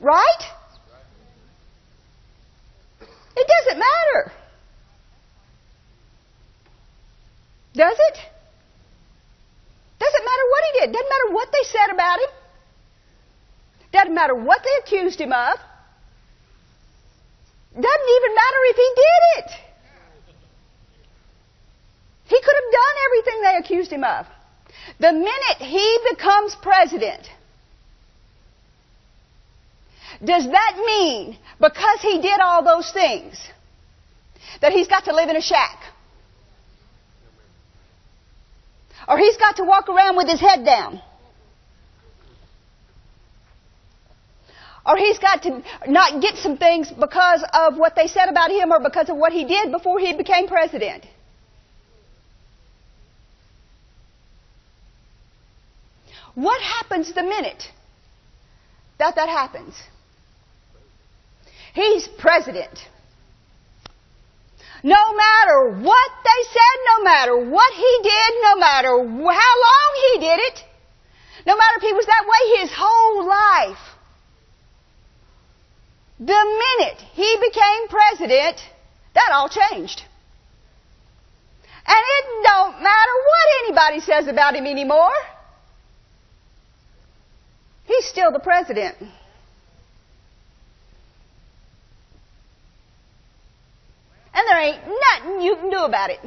Right? 0.00 0.42
It 3.36 3.46
doesn't 3.48 3.78
matter. 3.78 4.32
Does 7.74 7.96
it? 7.98 8.18
Doesn't 9.98 10.24
matter 10.24 10.46
what 10.50 10.64
he 10.66 10.80
did. 10.80 10.92
Doesn't 10.92 11.08
matter 11.08 11.34
what 11.34 11.52
they 11.52 11.62
said 11.64 11.94
about 11.94 12.18
him. 12.18 12.28
Doesn't 13.92 14.14
matter 14.14 14.34
what 14.34 14.62
they 14.62 14.82
accused 14.82 15.20
him 15.20 15.32
of. 15.32 15.58
Doesn't 17.72 18.10
even 18.16 18.34
matter 18.34 18.60
if 18.64 18.76
he 18.76 18.92
did 18.96 19.22
it. 19.38 19.50
He 22.26 22.40
could 22.40 22.54
have 22.54 22.72
done 22.72 22.96
everything 23.06 23.42
they 23.42 23.56
accused 23.56 23.90
him 23.92 24.04
of. 24.04 24.26
The 24.98 25.12
minute 25.12 25.58
he 25.58 25.98
becomes 26.10 26.54
president, 26.56 27.28
does 30.24 30.44
that 30.44 30.82
mean 30.84 31.36
because 31.60 32.00
he 32.00 32.20
did 32.20 32.40
all 32.40 32.62
those 32.62 32.90
things 32.92 33.36
that 34.60 34.72
he's 34.72 34.88
got 34.88 35.04
to 35.06 35.14
live 35.14 35.28
in 35.28 35.36
a 35.36 35.40
shack? 35.40 35.78
Or 39.08 39.18
he's 39.18 39.36
got 39.36 39.56
to 39.56 39.64
walk 39.64 39.88
around 39.88 40.16
with 40.16 40.28
his 40.28 40.40
head 40.40 40.64
down? 40.64 41.00
Or 44.84 44.96
he's 44.96 45.18
got 45.18 45.42
to 45.44 45.62
not 45.86 46.20
get 46.20 46.36
some 46.36 46.56
things 46.56 46.90
because 46.90 47.44
of 47.52 47.76
what 47.76 47.94
they 47.94 48.08
said 48.08 48.28
about 48.28 48.50
him 48.50 48.72
or 48.72 48.80
because 48.80 49.08
of 49.08 49.16
what 49.16 49.32
he 49.32 49.44
did 49.44 49.70
before 49.70 49.98
he 49.98 50.12
became 50.12 50.48
president? 50.48 51.04
What 56.34 56.60
happens 56.62 57.12
the 57.12 57.22
minute 57.22 57.62
that 58.98 59.16
that 59.16 59.28
happens? 59.28 59.74
He's 61.74 62.06
president. 62.06 62.78
No 64.82 65.14
matter 65.14 65.80
what 65.80 66.10
they 66.24 66.42
said, 66.48 66.76
no 66.96 67.04
matter 67.04 67.36
what 67.50 67.72
he 67.72 67.98
did, 68.02 68.34
no 68.42 68.56
matter 68.56 68.88
how 68.88 69.54
long 69.66 69.90
he 70.12 70.20
did 70.20 70.38
it, 70.40 70.64
no 71.46 71.56
matter 71.56 71.76
if 71.76 71.82
he 71.82 71.92
was 71.92 72.06
that 72.06 72.24
way 72.26 72.60
his 72.60 72.70
whole 72.74 73.26
life, 73.26 73.78
the 76.18 76.24
minute 76.78 76.98
he 77.14 77.36
became 77.40 77.88
president, 77.88 78.60
that 79.14 79.30
all 79.32 79.48
changed. 79.48 80.02
And 81.86 81.98
it 81.98 82.24
don't 82.44 82.82
matter 82.82 83.14
what 83.30 83.64
anybody 83.64 84.00
says 84.00 84.28
about 84.28 84.54
him 84.54 84.66
anymore. 84.66 85.12
He's 87.96 88.06
still 88.08 88.32
the 88.32 88.38
president. 88.38 88.96
And 94.34 94.48
there 94.48 94.60
ain't 94.60 94.80
nothing 94.86 95.42
you 95.42 95.56
can 95.56 95.70
do 95.70 95.78
about 95.78 96.08
it. 96.10 96.20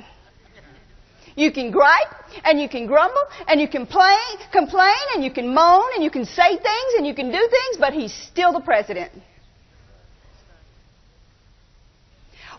You 1.36 1.52
can 1.52 1.72
gripe 1.72 2.14
and 2.46 2.62
you 2.62 2.70
can 2.70 2.86
grumble 2.86 3.24
and 3.48 3.60
you 3.60 3.68
can 3.68 3.86
complain, 3.86 4.38
complain 4.52 4.94
and 5.16 5.24
you 5.24 5.32
can 5.32 5.54
moan 5.54 5.86
and 5.96 6.04
you 6.04 6.12
can 6.12 6.26
say 6.26 6.50
things 6.56 6.94
and 6.98 7.08
you 7.08 7.16
can 7.16 7.32
do 7.32 7.50
things, 7.50 7.78
but 7.80 7.94
he's 7.94 8.14
still 8.14 8.54
the 8.54 8.62
president. 8.62 9.12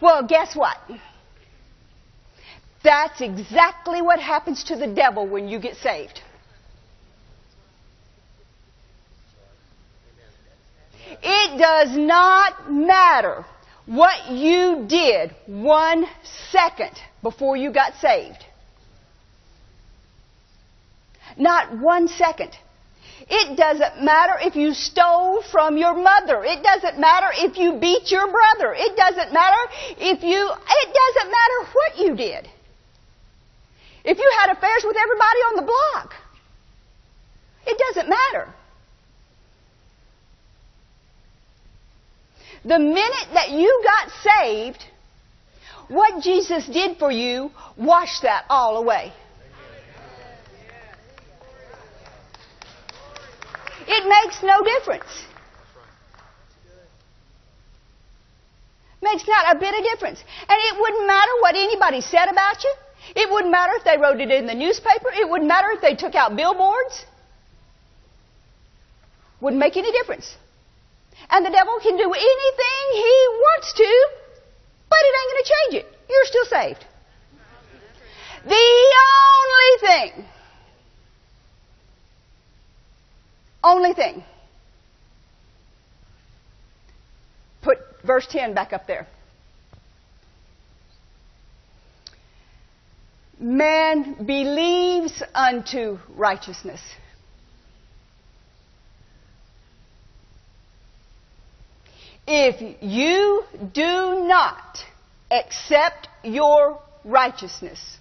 Well, 0.03 0.27
guess 0.27 0.55
what? 0.57 0.77
That's 2.83 3.21
exactly 3.21 4.03
what 4.03 4.21
happens 4.21 4.65
to 4.65 4.77
the 4.77 4.89
devil 4.89 5.27
when 5.27 5.49
you 5.49 5.59
get 5.61 5.77
saved. 5.77 6.21
It 11.23 11.59
does 11.59 11.97
not 11.97 12.71
matter 12.71 13.45
what 13.87 14.31
you 14.31 14.87
did 14.89 15.35
one 15.47 16.07
second 16.51 16.93
before 17.23 17.57
you 17.57 17.73
got 17.73 17.95
saved. 18.01 18.45
Not 21.39 21.79
one 21.79 22.09
second. 22.09 22.57
It 23.29 23.57
doesn't 23.57 24.05
matter 24.05 24.35
if 24.41 24.55
you 24.55 24.73
stole 24.73 25.43
from 25.43 25.77
your 25.77 25.95
mother. 25.95 26.45
It 26.45 26.63
doesn't 26.63 26.99
matter 26.99 27.27
if 27.35 27.57
you 27.57 27.75
beat 27.75 28.11
your 28.11 28.27
brother. 28.31 28.75
It 28.77 28.97
doesn't 28.97 29.33
matter 29.33 29.57
if 29.99 30.23
you, 30.23 30.51
it 30.53 30.89
doesn't 30.95 31.31
matter 31.31 31.71
what 31.73 31.99
you 31.99 32.17
did. 32.17 32.49
If 34.05 34.19
you 34.19 34.33
had 34.41 34.57
affairs 34.57 34.85
with 34.85 34.97
everybody 34.97 35.41
on 35.51 35.57
the 35.57 35.63
block. 35.63 36.15
It 37.67 37.77
doesn't 37.79 38.09
matter. 38.09 38.55
The 42.67 42.81
minute 42.81 43.29
that 43.33 43.51
you 43.51 43.83
got 43.85 44.11
saved, 44.25 44.83
what 45.87 46.21
Jesus 46.21 46.67
did 46.67 46.99
for 46.99 47.13
you 47.13 47.53
washed 47.77 48.23
that 48.23 48.45
all 48.49 48.79
away. 48.79 49.13
It 53.87 54.09
makes 54.09 54.43
no 54.43 54.65
difference. 54.65 55.07
Makes 59.01 59.29
not 59.29 59.55
a 59.55 59.61
bit 59.61 59.73
of 59.73 59.85
difference. 59.85 60.19
And 60.41 60.59
it 60.69 60.81
wouldn't 60.81 61.07
matter 61.07 61.31
what 61.43 61.55
anybody 61.55 62.01
said 62.01 62.29
about 62.29 62.65
you. 62.65 62.75
It 63.15 63.31
wouldn't 63.31 63.53
matter 63.53 63.75
if 63.77 63.85
they 63.85 63.97
wrote 63.97 64.21
it 64.21 64.33
in 64.33 64.47
the 64.47 64.55
newspaper. 64.55 65.13
It 65.15 65.29
wouldn't 65.31 65.47
matter 65.47 65.69
if 65.71 65.81
they 65.81 65.95
took 65.95 66.17
out 66.17 66.35
billboards. 66.35 67.05
Wouldn't 69.41 69.61
make 69.61 69.77
any 69.77 69.93
difference. 69.93 70.35
And 71.31 71.45
the 71.45 71.51
devil 71.51 71.79
can 71.83 71.97
do 71.97 72.13
anything 72.13 72.85
he 72.93 73.29
wants 73.31 73.73
to, 73.75 74.09
but 74.89 74.99
it 75.01 75.13
ain't 75.19 75.33
going 75.33 75.45
to 75.45 75.51
change 75.55 75.85
it. 75.85 75.99
You're 76.09 76.25
still 76.25 76.45
saved. 76.45 76.85
The 78.45 78.95
only 79.43 80.13
thing, 80.15 80.25
only 83.65 83.93
thing, 83.93 84.25
put 87.63 87.79
verse 88.05 88.27
10 88.31 88.55
back 88.55 88.73
up 88.73 88.87
there. 88.87 89.09
Man 93.39 94.15
believes 94.25 95.23
unto 95.35 95.99
righteousness. 96.15 96.81
If 102.27 102.77
you 102.83 103.45
do 103.73 104.27
not 104.27 104.79
accept 105.31 106.09
your 106.25 106.81
righteousness, 107.05 107.99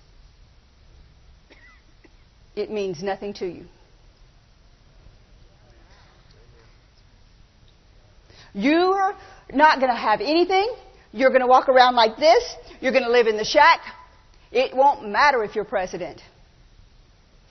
it 2.55 2.71
means 2.71 3.03
nothing 3.03 3.33
to 3.35 3.45
you. 3.45 3.65
You're 8.53 9.15
not 9.53 9.79
going 9.79 9.91
to 9.91 9.97
have 9.97 10.21
anything. 10.21 10.73
You're 11.11 11.29
going 11.29 11.41
to 11.41 11.47
walk 11.47 11.69
around 11.69 11.95
like 11.95 12.17
this. 12.17 12.55
You're 12.79 12.93
going 12.93 13.03
to 13.03 13.11
live 13.11 13.27
in 13.27 13.37
the 13.37 13.45
shack. 13.45 13.81
It 14.51 14.75
won't 14.75 15.07
matter 15.07 15.43
if 15.43 15.55
you're 15.55 15.65
president. 15.65 16.21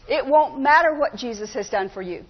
It 0.09 0.27
won't 0.27 0.61
matter 0.61 0.95
what 0.95 1.15
Jesus 1.15 1.53
has 1.55 1.69
done 1.69 1.91
for 1.91 2.03
you. 2.03 2.25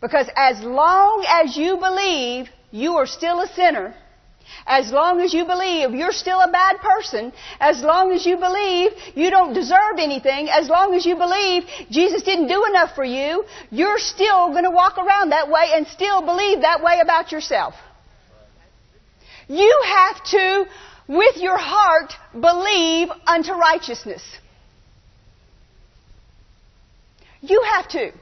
Because 0.00 0.28
as 0.36 0.62
long 0.62 1.24
as 1.28 1.56
you 1.56 1.76
believe 1.76 2.48
you 2.70 2.96
are 2.96 3.06
still 3.06 3.40
a 3.40 3.48
sinner, 3.48 3.94
as 4.66 4.92
long 4.92 5.20
as 5.20 5.34
you 5.34 5.44
believe 5.44 5.90
you're 5.94 6.12
still 6.12 6.40
a 6.40 6.50
bad 6.50 6.76
person, 6.78 7.32
as 7.60 7.82
long 7.82 8.12
as 8.12 8.24
you 8.24 8.36
believe 8.36 8.92
you 9.14 9.30
don't 9.30 9.52
deserve 9.54 9.98
anything, 9.98 10.48
as 10.48 10.68
long 10.68 10.94
as 10.94 11.04
you 11.04 11.16
believe 11.16 11.64
Jesus 11.90 12.22
didn't 12.22 12.48
do 12.48 12.64
enough 12.66 12.94
for 12.94 13.04
you, 13.04 13.44
you're 13.70 13.98
still 13.98 14.48
going 14.50 14.64
to 14.64 14.70
walk 14.70 14.98
around 14.98 15.30
that 15.30 15.50
way 15.50 15.70
and 15.74 15.86
still 15.86 16.22
believe 16.22 16.62
that 16.62 16.82
way 16.82 17.00
about 17.02 17.32
yourself. 17.32 17.74
You 19.48 19.82
have 19.84 20.24
to, 20.24 20.66
with 21.08 21.36
your 21.38 21.56
heart, 21.58 22.12
believe 22.32 23.08
unto 23.26 23.52
righteousness. 23.52 24.22
You 27.40 27.62
have 27.62 27.88
to. 27.88 28.12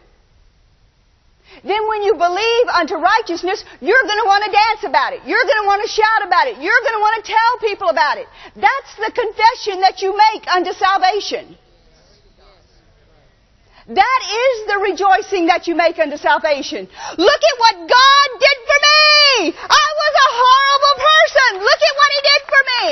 Then 1.65 1.89
when 1.89 2.03
you 2.03 2.15
believe 2.15 2.67
unto 2.69 2.97
righteousness, 2.97 3.65
you're 3.81 4.05
going 4.05 4.23
to 4.23 4.29
want 4.29 4.45
to 4.45 4.53
dance 4.53 4.83
about 4.85 5.15
it. 5.15 5.25
You're 5.25 5.47
going 5.47 5.63
to 5.63 5.67
want 5.67 5.83
to 5.83 5.89
shout 5.89 6.23
about 6.27 6.47
it. 6.49 6.61
You're 6.61 6.83
going 6.85 6.99
to 6.99 7.05
want 7.05 7.25
to 7.25 7.33
tell 7.33 7.53
people 7.61 7.89
about 7.89 8.19
it. 8.19 8.27
That's 8.55 8.93
the 9.01 9.11
confession 9.15 9.81
that 9.81 10.03
you 10.03 10.13
make 10.13 10.47
unto 10.49 10.73
salvation. 10.73 11.57
That 13.87 14.21
is 14.27 14.67
the 14.67 14.79
rejoicing 14.83 15.47
that 15.47 15.69
you 15.69 15.77
make 15.77 15.99
unto 15.99 16.17
salvation. 16.19 16.91
Look 17.17 17.43
at 17.51 17.57
what 17.63 17.77
God 17.87 18.29
did 18.43 18.59
for 18.67 18.79
me! 18.83 19.55
I 19.55 19.89
was 20.03 20.13
a 20.27 20.31
horrible 20.43 20.97
person! 21.07 21.51
Look 21.63 21.81
at 21.87 21.95
what 21.95 22.11
He 22.11 22.21
did 22.27 22.43
for 22.51 22.63
me! 22.67 22.87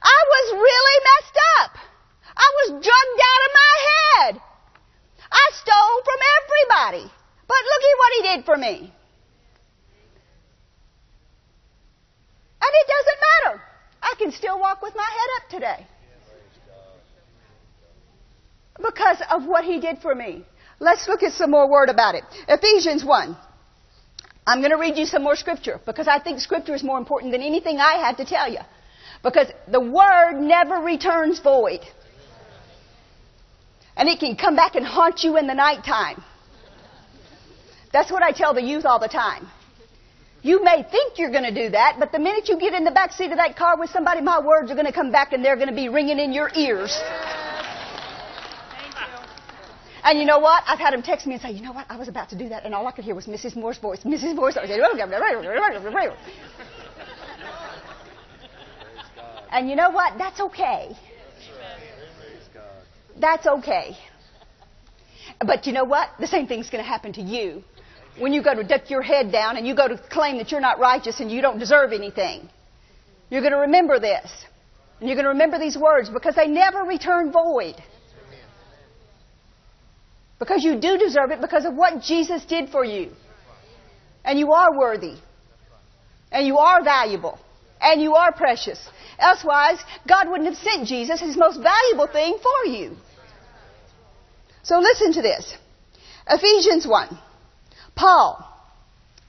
I 0.00 0.20
was 0.32 0.46
really 0.56 0.98
messed 1.12 1.38
up. 1.60 1.72
I 2.32 2.48
was 2.56 2.68
drugged 2.80 3.20
out 3.20 3.42
of 3.44 3.52
my 3.52 3.74
head. 3.90 4.49
I 5.30 5.50
stole 5.54 6.02
from 6.04 6.20
everybody. 6.38 7.12
But 7.48 7.60
look 7.70 7.82
at 7.90 7.96
what 8.02 8.12
He 8.16 8.22
did 8.30 8.44
for 8.44 8.56
me. 8.56 8.92
And 12.62 12.72
it 12.80 12.86
doesn't 12.94 13.20
matter. 13.28 13.62
I 14.02 14.14
can 14.18 14.32
still 14.32 14.58
walk 14.58 14.82
with 14.82 14.94
my 14.94 15.08
head 15.18 15.30
up 15.38 15.50
today 15.50 15.86
because 18.82 19.18
of 19.30 19.44
what 19.44 19.64
he 19.64 19.80
did 19.80 19.98
for 19.98 20.14
me. 20.14 20.44
Let's 20.78 21.08
look 21.08 21.22
at 21.22 21.32
some 21.32 21.50
more 21.50 21.68
word 21.68 21.88
about 21.88 22.14
it. 22.14 22.24
Ephesians 22.48 23.04
1. 23.04 23.36
I'm 24.46 24.60
going 24.60 24.70
to 24.70 24.78
read 24.78 24.96
you 24.96 25.04
some 25.04 25.22
more 25.22 25.36
scripture 25.36 25.80
because 25.84 26.08
I 26.08 26.18
think 26.18 26.40
scripture 26.40 26.74
is 26.74 26.82
more 26.82 26.98
important 26.98 27.32
than 27.32 27.42
anything 27.42 27.78
I 27.78 27.94
had 28.04 28.16
to 28.16 28.24
tell 28.24 28.50
you. 28.50 28.60
Because 29.22 29.48
the 29.68 29.80
word 29.80 30.40
never 30.40 30.76
returns 30.76 31.40
void. 31.40 31.80
And 33.96 34.08
it 34.08 34.20
can 34.20 34.36
come 34.36 34.56
back 34.56 34.74
and 34.74 34.86
haunt 34.86 35.22
you 35.22 35.36
in 35.36 35.46
the 35.46 35.54
nighttime. 35.54 36.22
That's 37.92 38.10
what 38.10 38.22
I 38.22 38.32
tell 38.32 38.54
the 38.54 38.62
youth 38.62 38.84
all 38.84 38.98
the 38.98 39.08
time. 39.08 39.48
You 40.42 40.64
may 40.64 40.82
think 40.90 41.18
you're 41.18 41.30
going 41.30 41.44
to 41.44 41.54
do 41.54 41.70
that, 41.70 41.96
but 41.98 42.12
the 42.12 42.18
minute 42.18 42.48
you 42.48 42.58
get 42.58 42.72
in 42.72 42.84
the 42.84 42.90
back 42.90 43.12
seat 43.12 43.30
of 43.30 43.36
that 43.36 43.56
car 43.56 43.76
with 43.78 43.90
somebody, 43.90 44.22
my 44.22 44.40
words 44.40 44.70
are 44.70 44.74
going 44.74 44.86
to 44.86 44.92
come 44.92 45.12
back 45.12 45.32
and 45.32 45.44
they're 45.44 45.56
going 45.56 45.68
to 45.68 45.74
be 45.74 45.88
ringing 45.88 46.18
in 46.18 46.32
your 46.32 46.50
ears. 46.54 46.98
And 50.02 50.18
you 50.18 50.24
know 50.24 50.38
what? 50.38 50.64
I've 50.66 50.78
had 50.78 50.94
him 50.94 51.02
text 51.02 51.26
me 51.26 51.34
and 51.34 51.42
say, 51.42 51.50
you 51.50 51.60
know 51.60 51.72
what? 51.72 51.84
I 51.90 51.96
was 51.96 52.08
about 52.08 52.30
to 52.30 52.36
do 52.36 52.48
that, 52.48 52.64
and 52.64 52.74
all 52.74 52.86
I 52.86 52.92
could 52.92 53.04
hear 53.04 53.14
was 53.14 53.26
Mrs. 53.26 53.54
Moore's 53.54 53.76
voice. 53.76 54.00
Mrs. 54.00 54.34
Moore's 54.34 54.54
voice. 54.54 54.66
and 59.52 59.68
you 59.68 59.76
know 59.76 59.90
what? 59.90 60.16
That's 60.16 60.40
okay. 60.40 60.96
That's 63.20 63.46
okay. 63.46 63.96
But 65.44 65.66
you 65.66 65.72
know 65.72 65.84
what? 65.84 66.08
The 66.18 66.26
same 66.26 66.46
thing's 66.46 66.70
going 66.70 66.82
to 66.82 66.88
happen 66.88 67.12
to 67.14 67.22
you 67.22 67.62
when 68.18 68.32
you 68.32 68.42
go 68.42 68.54
to 68.54 68.64
duck 68.64 68.90
your 68.90 69.02
head 69.02 69.30
down 69.32 69.56
and 69.56 69.66
you 69.66 69.74
go 69.74 69.88
to 69.88 69.96
claim 70.10 70.38
that 70.38 70.50
you're 70.50 70.60
not 70.60 70.78
righteous 70.78 71.20
and 71.20 71.30
you 71.30 71.40
don't 71.40 71.58
deserve 71.58 71.92
anything. 71.92 72.48
You're 73.30 73.40
going 73.40 73.52
to 73.52 73.60
remember 73.60 74.00
this. 74.00 74.30
And 74.98 75.08
you're 75.08 75.16
going 75.16 75.24
to 75.24 75.30
remember 75.30 75.58
these 75.58 75.78
words 75.78 76.10
because 76.10 76.34
they 76.34 76.46
never 76.46 76.80
return 76.80 77.32
void. 77.32 77.76
Because 80.38 80.64
you 80.64 80.80
do 80.80 80.98
deserve 80.98 81.30
it 81.30 81.40
because 81.40 81.64
of 81.64 81.74
what 81.74 82.02
Jesus 82.02 82.44
did 82.44 82.70
for 82.70 82.84
you. 82.84 83.10
And 84.24 84.38
you 84.38 84.52
are 84.52 84.76
worthy. 84.76 85.16
And 86.32 86.46
you 86.46 86.58
are 86.58 86.82
valuable. 86.82 87.38
And 87.80 88.02
you 88.02 88.14
are 88.14 88.32
precious. 88.32 88.78
Elsewise, 89.18 89.78
God 90.06 90.28
wouldn't 90.28 90.48
have 90.48 90.58
sent 90.58 90.86
Jesus, 90.86 91.20
his 91.20 91.36
most 91.36 91.60
valuable 91.60 92.06
thing, 92.06 92.38
for 92.42 92.70
you. 92.70 92.96
So 94.62 94.78
listen 94.78 95.12
to 95.14 95.22
this. 95.22 95.56
Ephesians 96.28 96.86
1. 96.86 97.18
Paul, 97.94 98.46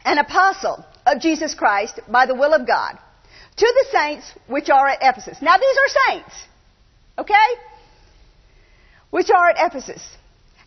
an 0.05 0.17
apostle 0.17 0.85
of 1.05 1.19
Jesus 1.19 1.53
Christ 1.53 1.99
by 2.09 2.25
the 2.25 2.35
will 2.35 2.53
of 2.53 2.67
God, 2.67 2.97
to 3.57 3.65
the 3.65 3.97
saints 3.97 4.33
which 4.47 4.69
are 4.69 4.87
at 4.87 4.99
Ephesus. 5.01 5.41
Now 5.41 5.57
these 5.57 5.77
are 5.77 6.11
saints. 6.11 6.35
Okay? 7.17 7.33
Which 9.09 9.29
are 9.29 9.49
at 9.49 9.57
Ephesus 9.59 10.01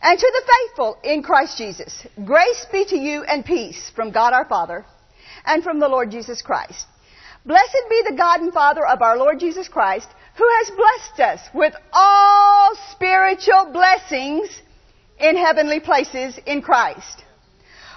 and 0.03 0.19
to 0.19 0.33
the 0.33 0.53
faithful 0.53 0.99
in 1.03 1.23
Christ 1.23 1.57
Jesus, 1.57 2.07
grace 2.25 2.67
be 2.71 2.85
to 2.87 2.97
you 2.97 3.25
and 3.25 3.45
peace 3.45 3.91
from 3.97 4.11
God 4.11 4.35
our 4.35 4.45
Father 4.45 4.85
and 5.47 5.65
from 5.65 5.81
the 5.81 5.89
Lord 5.89 6.11
Jesus 6.11 6.43
Christ. 6.43 6.87
Blessed 7.47 7.85
be 7.89 8.03
the 8.07 8.17
God 8.17 8.41
and 8.41 8.53
Father 8.53 8.87
of 8.87 9.01
our 9.01 9.17
Lord 9.17 9.41
Jesus 9.41 9.69
Christ, 9.69 10.09
who 10.37 10.49
has 10.59 10.71
blessed 10.71 11.21
us 11.21 11.41
with 11.55 11.75
all 11.93 12.75
spiritual 12.91 13.71
blessings 13.73 14.49
in 15.19 15.37
heavenly 15.37 15.81
places 15.81 16.39
in 16.47 16.61
Christ, 16.61 17.25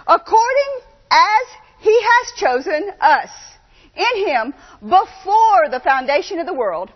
according 0.08 0.82
as 1.12 1.47
he 1.80 2.00
has 2.02 2.39
chosen 2.39 2.91
us 3.02 3.30
in 3.95 4.28
him 4.28 4.54
before 4.82 5.69
the 5.71 5.82
foundation 5.84 6.39
of 6.39 6.45
the 6.45 6.54
world, 6.54 6.91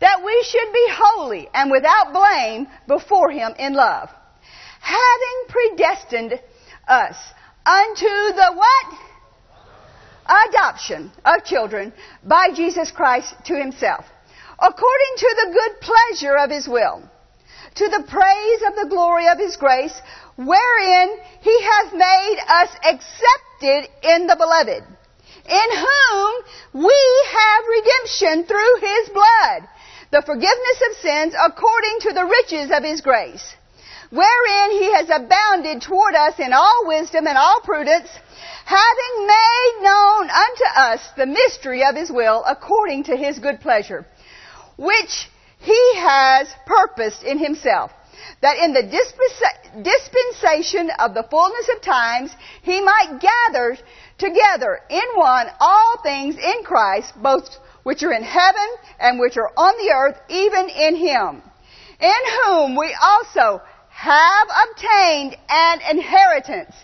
that 0.00 0.22
we 0.24 0.44
should 0.48 0.72
be 0.72 0.86
holy 0.90 1.48
and 1.52 1.70
without 1.70 2.12
blame 2.12 2.66
before 2.86 3.30
him 3.30 3.52
in 3.58 3.74
love. 3.74 4.08
Having 4.80 5.48
predestined 5.48 6.40
us 6.86 7.16
unto 7.64 8.06
the 8.06 8.52
what? 8.54 8.98
Adoption 10.48 11.10
of 11.24 11.44
children 11.44 11.92
by 12.22 12.50
Jesus 12.54 12.90
Christ 12.90 13.34
to 13.46 13.56
himself, 13.56 14.04
according 14.58 15.12
to 15.16 15.36
the 15.36 15.52
good 15.52 15.80
pleasure 15.80 16.36
of 16.36 16.50
his 16.50 16.68
will, 16.68 17.02
to 17.74 17.88
the 17.88 18.04
praise 18.08 18.62
of 18.66 18.76
the 18.76 18.88
glory 18.88 19.28
of 19.28 19.38
his 19.38 19.56
grace, 19.56 20.00
wherein 20.36 21.18
he 21.40 21.62
hath 21.62 21.92
made 21.92 22.38
us 22.48 22.70
accepted 22.84 23.88
in 24.02 24.26
the 24.26 24.36
beloved, 24.36 24.84
in 25.48 25.68
whom 25.76 26.84
we 26.84 27.24
have 27.32 27.64
redemption 27.68 28.44
through 28.44 28.76
his 28.80 29.08
blood, 29.10 29.68
the 30.10 30.22
forgiveness 30.22 30.82
of 30.90 30.96
sins 30.98 31.34
according 31.34 32.00
to 32.00 32.12
the 32.12 32.24
riches 32.24 32.70
of 32.72 32.82
his 32.82 33.00
grace 33.00 33.54
wherein 34.10 34.70
he 34.70 34.92
has 34.92 35.08
abounded 35.10 35.82
toward 35.82 36.14
us 36.14 36.38
in 36.38 36.52
all 36.52 36.86
wisdom 36.86 37.26
and 37.26 37.36
all 37.36 37.60
prudence, 37.62 38.08
having 38.64 39.26
made 39.26 39.78
known 39.82 40.30
unto 40.30 40.64
us 40.76 41.00
the 41.16 41.26
mystery 41.26 41.84
of 41.84 41.96
his 41.96 42.10
will 42.10 42.44
according 42.46 43.04
to 43.04 43.16
his 43.16 43.38
good 43.38 43.60
pleasure, 43.60 44.06
which 44.76 45.28
he 45.58 45.92
has 45.96 46.48
purposed 46.66 47.22
in 47.22 47.38
himself, 47.38 47.90
that 48.42 48.58
in 48.58 48.72
the 48.72 48.82
dispensation 49.82 50.90
of 50.98 51.14
the 51.14 51.26
fullness 51.30 51.68
of 51.74 51.82
times 51.82 52.30
he 52.62 52.80
might 52.80 53.20
gather 53.20 53.76
together 54.18 54.80
in 54.90 55.04
one 55.14 55.46
all 55.60 56.00
things 56.02 56.36
in 56.36 56.62
Christ, 56.64 57.12
both 57.22 57.48
which 57.82 58.02
are 58.02 58.12
in 58.12 58.22
heaven 58.22 58.68
and 58.98 59.18
which 59.18 59.36
are 59.36 59.50
on 59.56 59.74
the 59.76 59.92
earth, 59.92 60.20
even 60.28 60.68
in 60.68 60.96
him, 60.96 61.42
in 62.00 62.22
whom 62.44 62.76
we 62.76 62.94
also 63.00 63.62
have 63.88 64.48
obtained 64.70 65.36
an 65.48 65.80
inheritance, 65.90 66.74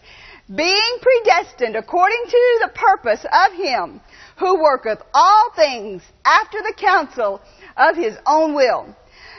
being 0.55 0.99
predestined 1.01 1.77
according 1.77 2.25
to 2.29 2.61
the 2.63 2.73
purpose 2.75 3.25
of 3.25 3.53
him 3.53 4.01
who 4.39 4.63
worketh 4.63 5.01
all 5.13 5.51
things 5.55 6.03
after 6.25 6.59
the 6.63 6.75
counsel 6.77 7.41
of 7.77 7.97
his 7.97 8.17
own 8.27 8.55
will, 8.55 8.95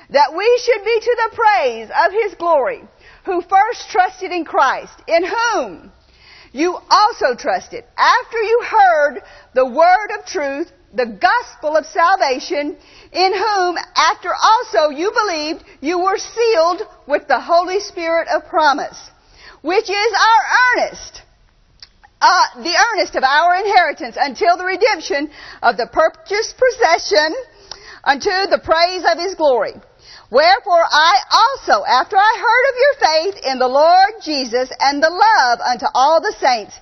that 0.09 0.35
we 0.35 0.61
should 0.63 0.83
be 0.83 0.99
to 0.99 1.17
the 1.23 1.35
praise 1.35 1.89
of 1.89 2.11
his 2.11 2.35
glory, 2.35 2.83
who 3.25 3.41
first 3.41 3.89
trusted 3.89 4.31
in 4.31 4.45
Christ, 4.45 4.93
in 5.07 5.23
whom 5.23 5.91
you 6.51 6.77
also 6.89 7.35
trusted, 7.35 7.83
after 7.97 8.37
you 8.37 8.61
heard 8.63 9.21
the 9.53 9.65
word 9.65 10.19
of 10.19 10.25
truth, 10.25 10.71
the 10.93 11.07
gospel 11.07 11.75
of 11.75 11.85
salvation, 11.87 12.77
in 13.11 13.33
whom, 13.33 13.77
after 13.95 14.29
also 14.31 14.89
you 14.89 15.11
believed, 15.11 15.63
you 15.81 15.99
were 15.99 16.17
sealed 16.17 16.83
with 17.07 17.27
the 17.27 17.39
Holy 17.39 17.79
Spirit 17.79 18.27
of 18.27 18.47
promise, 18.47 19.09
which 19.63 19.89
is 19.89 20.13
our 20.13 20.83
earnest 20.83 21.23
uh, 22.23 22.63
the 22.63 22.73
earnest 22.93 23.15
of 23.15 23.23
our 23.23 23.55
inheritance 23.55 24.15
until 24.17 24.55
the 24.55 24.63
redemption 24.63 25.29
of 25.61 25.75
the 25.75 25.87
purchased 25.91 26.55
possession 26.55 27.35
unto 28.03 28.29
the 28.29 28.61
praise 28.63 29.03
of 29.09 29.17
his 29.17 29.35
glory. 29.35 29.73
Wherefore 30.29 30.83
I 30.83 31.19
also, 31.31 31.85
after 31.85 32.17
I 32.17 32.33
heard 32.37 32.65
of 32.69 32.81
your 32.83 32.95
faith 33.33 33.45
in 33.45 33.59
the 33.59 33.67
Lord 33.67 34.21
Jesus 34.23 34.69
and 34.79 35.01
the 35.01 35.09
love 35.09 35.59
unto 35.59 35.85
all 35.93 36.21
the 36.21 36.35
saints, 36.39 36.73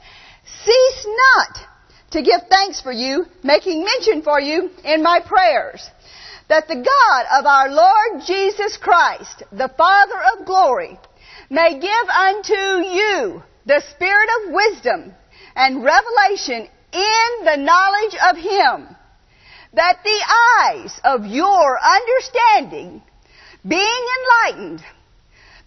cease 0.63 1.05
not 1.05 1.67
to 2.11 2.21
give 2.21 2.41
thanks 2.49 2.81
for 2.81 2.91
you, 2.91 3.25
making 3.43 3.83
mention 3.83 4.21
for 4.21 4.39
you 4.39 4.69
in 4.83 5.03
my 5.03 5.19
prayers, 5.19 5.89
that 6.49 6.67
the 6.67 6.75
God 6.75 7.39
of 7.39 7.45
our 7.45 7.69
Lord 7.69 8.25
Jesus 8.25 8.77
Christ, 8.77 9.43
the 9.51 9.71
Father 9.77 10.21
of 10.33 10.45
glory, 10.45 10.99
may 11.49 11.79
give 11.79 12.09
unto 12.09 12.87
you 12.87 13.43
the 13.65 13.83
spirit 13.91 14.29
of 14.39 14.53
wisdom 14.53 15.13
and 15.55 15.83
revelation 15.83 16.67
in 16.93 17.45
the 17.45 17.57
knowledge 17.57 18.15
of 18.29 18.37
Him, 18.37 18.95
that 19.73 19.97
the 20.03 20.25
eyes 20.61 20.99
of 21.03 21.25
your 21.25 21.79
understanding 21.79 23.01
being 23.67 24.05
enlightened, 24.49 24.83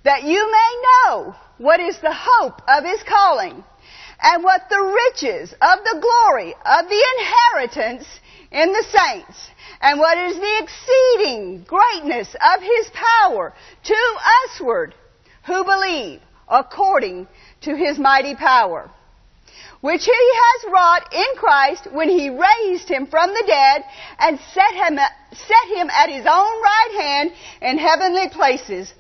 that 0.03 0.25
you 0.25 0.51
may 0.51 0.83
know 1.07 1.35
what 1.59 1.81
is 1.81 1.99
the 1.99 2.15
hope 2.15 2.61
of 2.69 2.85
his 2.85 3.03
calling, 3.05 3.65
and 4.23 4.43
what 4.43 4.69
the 4.69 4.99
riches 5.13 5.53
of 5.53 5.79
the 5.85 5.99
glory 6.01 6.55
of 6.55 6.89
the 6.89 7.05
inheritance 7.19 8.07
in 8.51 8.73
the 8.73 8.85
saints, 8.85 9.51
and 9.81 9.99
what 9.99 10.19
is 10.19 10.37
the 10.37 10.63
exceeding 10.63 11.65
greatness 11.65 12.35
of 12.35 12.63
his 12.63 12.91
power 12.93 13.53
to 13.85 13.97
usward 14.45 14.95
who 15.47 15.65
believe 15.65 16.21
according 16.49 17.27
to 17.61 17.75
his 17.75 17.99
mighty 17.99 18.35
power 18.35 18.91
which 19.81 20.05
he 20.05 20.13
has 20.13 20.73
wrought 20.73 21.15
in 21.15 21.37
Christ 21.37 21.89
when 21.93 22.09
he 22.09 22.31
raised 22.31 22.89
him 22.89 23.07
from 23.07 23.31
the 23.31 23.45
dead 23.47 23.85
and 24.19 24.39
set 24.53 24.75
him, 24.75 24.99
set 25.33 25.77
him 25.77 25.91
at 25.91 26.09
his 26.09 26.27
own 26.27 26.63
right 26.63 26.99
hand 27.01 27.33
in 27.61 27.79
heavenly 27.79 28.29
places, 28.29 28.93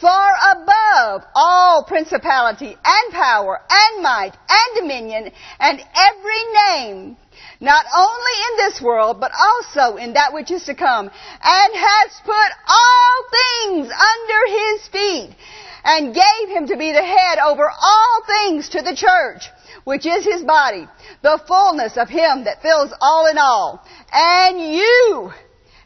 far 0.00 0.32
above 0.52 1.24
all 1.34 1.84
principality 1.84 2.76
and 2.84 3.12
power 3.12 3.60
and 3.70 4.02
might 4.02 4.32
and 4.48 4.76
dominion 4.76 5.30
and 5.58 5.80
every 5.94 6.44
name, 6.68 7.16
not 7.60 7.84
only 7.96 8.36
in 8.50 8.56
this 8.58 8.80
world, 8.80 9.20
but 9.20 9.32
also 9.32 9.96
in 9.96 10.14
that 10.14 10.32
which 10.32 10.50
is 10.50 10.64
to 10.64 10.74
come, 10.74 11.06
and 11.08 11.74
has 11.74 12.20
put 12.24 12.52
all 12.68 13.24
things 13.30 13.92
under 13.92 14.40
his 14.50 14.88
feet, 14.88 15.36
and 15.84 16.14
gave 16.14 16.48
him 16.48 16.66
to 16.66 16.76
be 16.76 16.92
the 16.92 17.02
head 17.02 17.38
over 17.38 17.68
all 17.68 18.22
things 18.26 18.68
to 18.70 18.82
the 18.82 18.94
church, 18.96 19.44
which 19.84 20.06
is 20.06 20.24
his 20.24 20.42
body, 20.42 20.86
the 21.22 21.40
fullness 21.46 21.96
of 21.96 22.08
him 22.08 22.44
that 22.44 22.62
fills 22.62 22.92
all 23.00 23.26
in 23.26 23.38
all. 23.38 23.84
And 24.12 24.60
you 24.60 25.32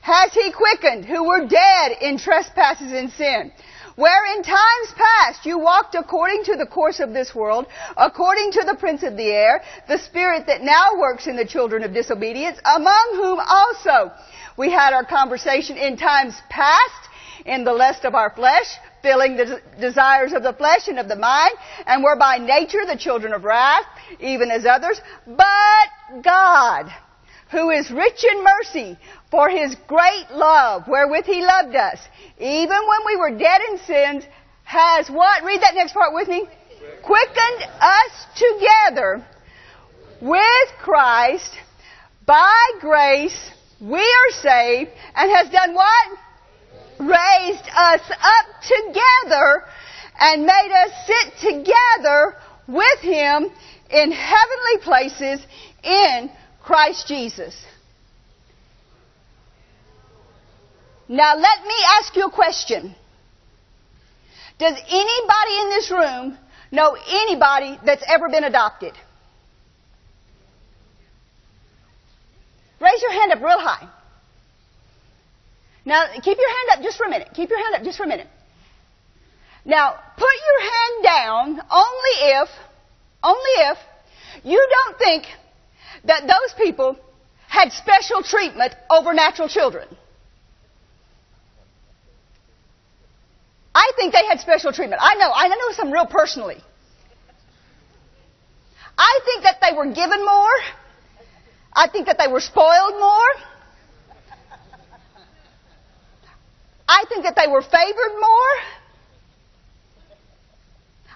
has 0.03 0.33
he 0.33 0.53
quickened 0.53 1.05
who 1.05 1.25
were 1.25 1.49
dead 1.49 1.93
in 2.01 2.17
trespasses 2.17 2.93
and 2.93 3.11
sin. 3.11 3.51
Where 3.97 4.37
in 4.37 4.43
times 4.43 4.95
past 4.95 5.47
you 5.47 5.59
walked 5.59 5.95
according 5.95 6.45
to 6.45 6.57
the 6.57 6.67
course 6.67 7.01
of 7.01 7.15
this 7.15 7.35
world, 7.35 7.67
according 7.97 8.53
to 8.53 8.65
the 8.65 8.77
prince 8.77 9.03
of 9.03 9.17
the 9.17 9.31
air, 9.31 9.63
the 9.89 9.99
spirit 9.99 10.47
that 10.49 10.63
now 10.63 10.99
works 10.99 11.27
in 11.27 11.35
the 11.35 11.47
children 11.47 11.83
of 11.83 11.95
disobedience, 11.95 12.59
among 12.65 13.13
whom 13.15 13.41
also 13.41 14.13
we 14.59 14.71
had 14.71 14.93
our 14.93 15.05
conversation 15.05 15.79
in 15.79 15.97
times 15.97 16.35
past 16.51 17.09
in 17.47 17.65
the 17.65 17.73
lust 17.73 18.05
of 18.05 18.15
our 18.15 18.31
flesh, 18.31 18.67
filling 19.01 19.37
the 19.37 19.63
desires 19.81 20.35
of 20.35 20.43
the 20.43 20.53
flesh 20.53 20.89
and 20.89 20.99
of 20.99 21.09
the 21.09 21.17
mind, 21.17 21.55
and 21.87 22.03
were 22.03 22.17
by 22.17 22.37
nature 22.37 22.85
the 22.85 22.97
children 22.97 23.33
of 23.33 23.45
wrath, 23.45 23.87
even 24.21 24.51
as 24.51 24.67
others. 24.67 25.01
But 25.27 26.23
God, 26.23 26.93
who 27.51 27.71
is 27.71 27.91
rich 27.91 28.25
in 28.25 28.45
mercy, 28.45 28.99
for 29.31 29.49
his 29.49 29.77
great 29.87 30.27
love 30.33 30.89
wherewith 30.89 31.27
he 31.27 31.43
loved 31.43 31.77
us, 31.77 31.99
even 32.39 32.69
when 32.69 33.01
we 33.07 33.17
were 33.17 33.39
dead 33.39 33.61
in 33.71 33.79
sins, 33.79 34.25
has 34.65 35.09
what? 35.09 35.45
Read 35.45 35.61
that 35.61 35.75
next 35.75 35.93
part 35.93 36.13
with 36.13 36.29
me. 36.29 36.47
Quickened 37.03 37.63
us 37.81 38.27
together 38.35 39.25
with 40.21 40.69
Christ. 40.81 41.57
By 42.27 42.71
grace 42.81 43.51
we 43.81 44.01
are 44.01 44.33
saved 44.33 44.91
and 45.15 45.31
has 45.31 45.49
done 45.51 45.75
what? 45.75 46.19
raised 46.99 47.69
us 47.75 48.01
up 48.11 48.47
together 48.63 49.65
and 50.19 50.43
made 50.43 50.73
us 50.85 50.93
sit 51.07 51.53
together 51.53 52.37
with 52.67 53.01
Him 53.01 53.47
in 53.91 54.13
heavenly 54.13 54.79
places 54.83 55.47
in 55.83 56.31
Christ 56.67 57.07
Jesus. 57.07 57.55
Now 61.09 61.37
let 61.37 61.63
me 61.63 61.75
ask 61.99 62.17
you 62.17 62.27
a 62.27 62.31
question. 62.31 62.93
Does 64.59 64.75
anybody 64.75 65.61
in 65.63 65.69
this 65.71 65.91
room 65.93 66.39
know 66.73 66.97
anybody 67.09 67.79
that's 67.85 68.03
ever 68.09 68.29
been 68.29 68.43
adopted? 68.43 68.95
Raise 72.81 73.01
your 73.01 73.13
hand 73.13 73.33
up 73.33 73.43
real 73.43 73.61
high. 73.61 73.89
Now, 75.85 76.07
keep 76.15 76.37
your 76.37 76.49
hand 76.49 76.79
up 76.79 76.83
just 76.83 76.99
for 76.99 77.07
a 77.07 77.11
minute. 77.11 77.29
Keep 77.33 77.49
your 77.51 77.63
hand 77.63 77.77
up 77.77 77.83
just 77.85 77.97
for 77.97 78.03
a 78.03 78.09
minute. 78.09 78.27
Now, 79.65 79.95
put 80.17 80.35
your 80.49 80.61
hand 80.63 81.05
down 81.05 81.61
only 81.71 82.17
if, 82.43 82.49
only 83.23 83.55
if 83.71 83.79
you 84.43 84.69
don't 84.69 84.99
think 84.99 85.27
that 86.07 86.23
those 86.23 86.55
people 86.57 86.97
had 87.49 87.73
special 87.73 88.23
treatment 88.23 88.75
over 88.91 89.15
natural 89.15 89.49
children. 89.49 89.89
I 93.75 93.91
think 93.97 94.13
they 94.13 94.25
had 94.27 94.41
special 94.41 94.73
treatment. 94.73 95.03
I 95.05 95.15
know, 95.15 95.31
I 95.35 95.49
know 95.49 95.73
some 95.73 95.91
real 95.93 96.07
personally. 96.07 96.63
I 98.99 99.21
think 99.25 99.43
that 99.45 99.59
they 99.61 99.77
were 99.77 99.93
given 99.93 100.25
more. 100.25 100.57
I 101.73 101.89
think 101.89 102.07
that 102.07 102.17
they 102.19 102.29
were 102.29 102.41
spoiled 102.41 102.95
more. 102.99 103.33
I 106.89 107.05
think 107.09 107.25
that 107.25 107.37
they 107.37 107.51
were 107.51 107.63
favored 107.63 108.15
more. 108.19 108.53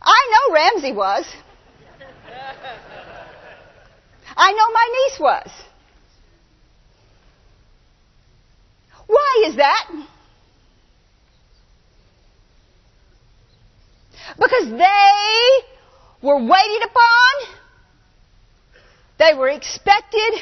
I 0.03 0.21
know 0.33 0.55
Ramsey 0.55 0.93
was. 0.93 1.25
I 4.37 4.53
know 4.53 4.71
my 4.73 4.89
niece 4.93 5.21
was. 5.21 5.51
Why 9.07 9.45
is 9.49 9.57
that? 9.57 9.91
Because 14.39 14.71
they 14.71 16.27
were 16.27 16.39
waited 16.39 16.83
upon, 16.85 17.57
they 19.19 19.35
were 19.37 19.49
expected, 19.49 20.35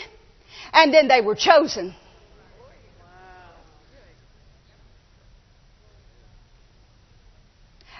and 0.72 0.92
then 0.92 1.08
they 1.08 1.20
were 1.20 1.34
chosen. 1.34 1.94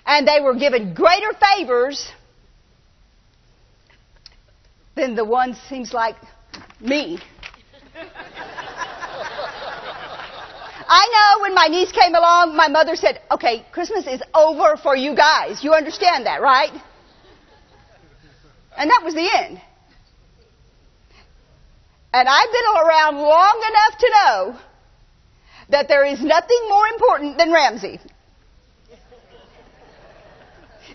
and 0.09 0.27
they 0.27 0.41
were 0.43 0.55
given 0.55 0.95
greater 0.95 1.33
favors 1.55 2.11
than 4.99 5.15
the 5.15 5.25
one 5.25 5.57
seems 5.69 5.93
like 5.93 6.17
me. 6.81 7.19
I 10.91 11.07
know 11.13 11.43
when 11.43 11.55
my 11.55 11.67
niece 11.69 11.93
came 11.93 12.15
along, 12.15 12.57
my 12.57 12.69
mother 12.69 12.97
said, 12.97 13.21
okay, 13.31 13.65
Christmas 13.73 14.07
is 14.07 14.23
over 14.35 14.77
for 14.77 14.97
you 14.97 15.15
guys. 15.15 15.63
You 15.63 15.73
understand 15.75 16.27
that, 16.27 16.41
right? 16.41 16.73
And 18.77 18.91
that 18.91 19.03
was 19.05 19.15
the 19.15 19.29
end. 19.37 19.61
And 22.13 22.29
I've 22.29 22.51
been 22.51 22.87
around 22.87 23.17
long 23.17 23.63
enough 23.69 23.99
to 23.99 24.11
know 24.11 24.59
that 25.69 25.89
there 25.89 26.07
is 26.07 26.23
nothing 26.23 26.67
more 26.69 26.87
important 26.89 27.37
than 27.37 27.53
Ramsey. 27.53 28.01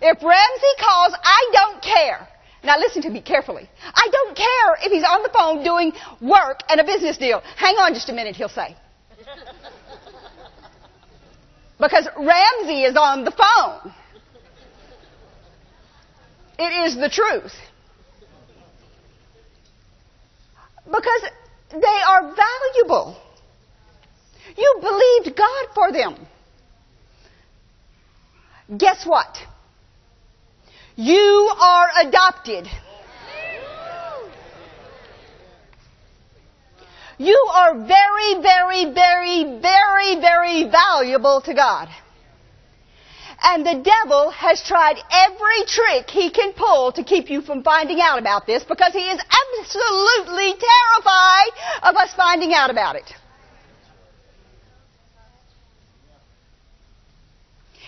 If 0.01 0.23
Ramsey 0.23 0.73
calls, 0.79 1.13
I 1.23 1.49
don't 1.53 1.81
care. 1.83 2.27
Now 2.63 2.77
listen 2.79 3.01
to 3.03 3.09
me 3.09 3.21
carefully. 3.21 3.69
I 3.83 4.07
don't 4.11 4.37
care 4.37 4.77
if 4.81 4.91
he's 4.91 5.03
on 5.03 5.21
the 5.23 5.29
phone 5.29 5.63
doing 5.63 5.91
work 6.21 6.61
and 6.69 6.79
a 6.79 6.83
business 6.83 7.17
deal. 7.17 7.41
Hang 7.57 7.75
on 7.75 7.93
just 7.93 8.09
a 8.09 8.13
minute, 8.13 8.35
he'll 8.35 8.49
say. 8.49 8.75
Because 11.79 12.07
Ramsey 12.15 12.83
is 12.83 12.95
on 12.95 13.25
the 13.25 13.31
phone. 13.31 13.93
It 16.57 16.85
is 16.85 16.95
the 16.95 17.09
truth. 17.09 17.51
Because 20.85 21.21
they 21.71 22.01
are 22.07 22.33
valuable. 22.33 23.17
You 24.55 24.77
believed 24.79 25.35
God 25.37 25.65
for 25.73 25.91
them. 25.91 26.27
Guess 28.77 29.05
what? 29.05 29.35
You 30.95 31.51
are 31.59 31.89
adopted. 32.01 32.67
You 37.17 37.49
are 37.53 37.73
very, 37.73 38.41
very, 38.41 38.93
very, 38.93 39.59
very, 39.59 40.19
very 40.19 40.69
valuable 40.69 41.41
to 41.41 41.53
God. 41.53 41.89
And 43.41 43.65
the 43.65 43.83
devil 43.83 44.29
has 44.31 44.63
tried 44.63 44.97
every 45.11 45.65
trick 45.67 46.09
he 46.09 46.29
can 46.29 46.53
pull 46.53 46.91
to 46.93 47.03
keep 47.03 47.29
you 47.29 47.41
from 47.41 47.63
finding 47.63 47.99
out 47.99 48.19
about 48.19 48.45
this 48.45 48.63
because 48.63 48.93
he 48.93 48.99
is 48.99 49.19
absolutely 49.19 50.53
terrified 50.53 51.49
of 51.83 51.95
us 51.95 52.13
finding 52.15 52.53
out 52.53 52.69
about 52.69 52.95
it. 52.95 53.13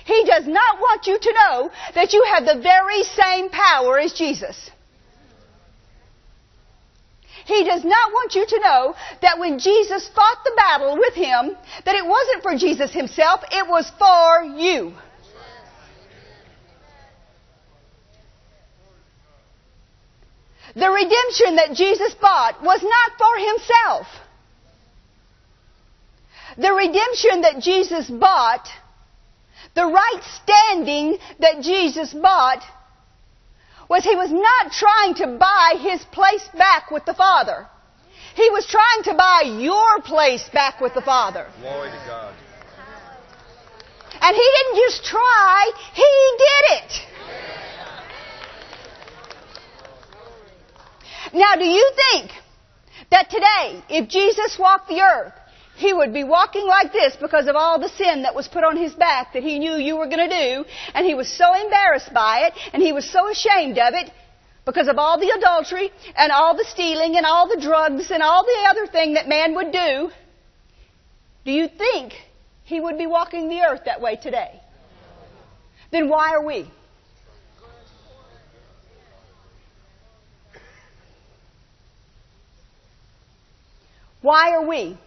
He 0.06 0.24
does 0.26 0.46
not 0.46 0.80
want 0.80 1.08
you 1.08 1.18
to 1.18 1.34
know 1.34 1.72
that 1.96 2.14
you 2.14 2.24
have 2.32 2.46
the 2.46 2.62
very 2.62 3.04
same 3.04 3.50
power 3.50 4.00
as 4.00 4.14
Jesus. 4.14 4.70
He 7.46 7.64
does 7.64 7.84
not 7.84 8.12
want 8.12 8.36
you 8.36 8.46
to 8.46 8.60
know 8.60 8.96
that 9.22 9.40
when 9.40 9.58
Jesus 9.60 10.08
fought 10.08 10.38
the 10.44 10.54
battle 10.56 10.96
with 10.98 11.16
him, 11.16 11.56
that 11.86 11.96
it 11.96 12.06
wasn't 12.06 12.44
for 12.44 12.56
Jesus 12.56 12.92
himself, 12.92 13.42
it 13.52 13.68
was 13.68 13.92
for 13.98 14.44
you. 14.44 14.94
The 20.76 20.90
redemption 20.90 21.56
that 21.56 21.74
Jesus 21.74 22.14
bought 22.16 22.62
was 22.62 22.82
not 22.84 23.12
for 23.18 23.40
himself. 23.40 24.08
The 26.58 26.74
redemption 26.74 27.42
that 27.42 27.60
Jesus 27.60 28.10
bought 28.10 28.68
the 29.76 29.86
right 29.86 30.22
standing 30.44 31.18
that 31.40 31.62
Jesus 31.62 32.14
bought 32.14 32.64
was 33.90 34.04
he 34.04 34.16
was 34.16 34.32
not 34.32 34.72
trying 34.72 35.14
to 35.16 35.38
buy 35.38 35.76
his 35.80 36.04
place 36.06 36.48
back 36.58 36.90
with 36.90 37.06
the 37.06 37.14
Father. 37.14 37.68
He 38.36 38.50
was 38.50 38.66
trying 38.66 39.04
to 39.04 39.14
buy 39.14 39.44
your 39.60 40.02
place 40.02 40.50
back 40.52 40.82
with 40.82 40.94
the 40.94 41.02
Father. 41.02 41.48
Glory 41.62 41.90
to 41.90 42.04
God. 42.08 42.34
And 44.22 44.36
he 44.36 44.50
didn't 44.58 44.76
just 44.88 45.06
try, 45.06 45.72
he 45.94 46.04
did 46.38 46.84
it. 46.84 47.02
Now, 51.34 51.56
do 51.56 51.66
you 51.66 51.92
think 52.12 52.32
that 53.12 53.30
today, 53.30 53.84
if 53.90 54.08
Jesus 54.10 54.58
walked 54.58 54.88
the 54.88 55.02
earth, 55.02 55.34
he 55.76 55.94
would 55.94 56.14
be 56.14 56.24
walking 56.24 56.66
like 56.66 56.94
this 56.94 57.16
because 57.18 57.48
of 57.48 57.56
all 57.56 57.80
the 57.80 57.90
sin 57.90 58.24
that 58.24 58.34
was 58.34 58.48
put 58.48 58.64
on 58.64 58.78
his 58.78 58.94
back 58.94 59.34
that 59.34 59.44
he 59.44 59.60
knew 59.60 59.74
you 59.74 59.98
were 59.98 60.08
going 60.08 60.30
to 60.30 60.36
do, 60.36 60.66
and 60.94 61.06
he 61.06 61.14
was 61.14 61.28
so 61.28 61.54
embarrassed 61.54 62.14
by 62.14 62.48
it, 62.48 62.54
and 62.74 62.82
he 62.82 62.94
was 62.94 63.10
so 63.10 63.30
ashamed 63.30 63.78
of 63.78 63.94
it 63.94 64.10
because 64.66 64.88
of 64.88 64.98
all 64.98 65.20
the 65.20 65.30
adultery 65.30 65.92
and 66.16 66.32
all 66.32 66.56
the 66.56 66.66
stealing 66.66 67.18
and 67.18 67.26
all 67.26 67.48
the 67.48 67.62
drugs 67.62 68.10
and 68.10 68.24
all 68.24 68.44
the 68.44 68.68
other 68.70 68.88
thing 68.88 69.14
that 69.14 69.28
man 69.28 69.54
would 69.56 69.72
do. 69.72 70.10
Do 71.44 71.52
you 71.52 71.68
think 71.68 72.14
he 72.64 72.80
would 72.80 72.98
be 72.98 73.06
walking 73.06 73.50
the 73.50 73.62
earth 73.62 73.82
that 73.86 74.02
way 74.02 74.16
today? 74.16 74.60
Then 75.92 76.10
why 76.10 76.32
are 76.32 76.44
we? 76.44 76.72
Why 84.22 84.52
are 84.52 84.68
we? 84.68 84.98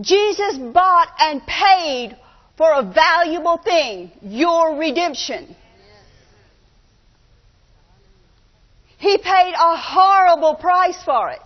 Jesus 0.00 0.58
bought 0.58 1.08
and 1.18 1.42
paid 1.46 2.16
for 2.56 2.70
a 2.72 2.82
valuable 2.82 3.58
thing, 3.58 4.12
your 4.22 4.76
redemption. 4.78 5.54
He 8.98 9.18
paid 9.18 9.54
a 9.54 9.76
horrible 9.76 10.54
price 10.54 11.02
for 11.04 11.30
it. 11.30 11.42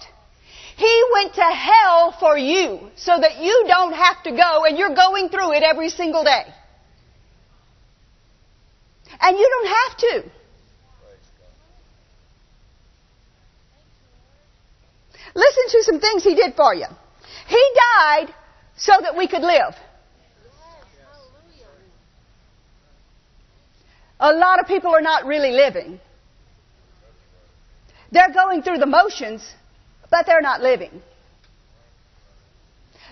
He 0.76 1.04
went 1.12 1.34
to 1.34 1.42
hell 1.42 2.16
for 2.18 2.38
you 2.38 2.80
so 2.96 3.18
that 3.20 3.38
you 3.42 3.64
don't 3.66 3.92
have 3.92 4.22
to 4.22 4.30
go 4.30 4.64
and 4.64 4.78
you're 4.78 4.94
going 4.94 5.28
through 5.28 5.52
it 5.52 5.62
every 5.62 5.90
single 5.90 6.24
day. 6.24 6.44
And 9.20 9.36
you 9.36 9.48
don't 9.48 9.66
have 9.66 9.98
to. 9.98 10.30
Listen 15.34 15.64
to 15.68 15.82
some 15.84 16.00
things 16.00 16.24
he 16.24 16.34
did 16.34 16.54
for 16.54 16.74
you. 16.74 16.86
He 17.46 17.62
died 17.74 18.34
so 18.80 18.92
that 19.02 19.16
we 19.16 19.28
could 19.28 19.42
live. 19.42 19.74
A 24.18 24.32
lot 24.32 24.58
of 24.60 24.66
people 24.66 24.90
are 24.94 25.00
not 25.00 25.24
really 25.24 25.52
living. 25.52 26.00
They're 28.10 28.32
going 28.32 28.62
through 28.62 28.78
the 28.78 28.86
motions, 28.86 29.48
but 30.10 30.26
they're 30.26 30.42
not 30.42 30.60
living. 30.60 31.02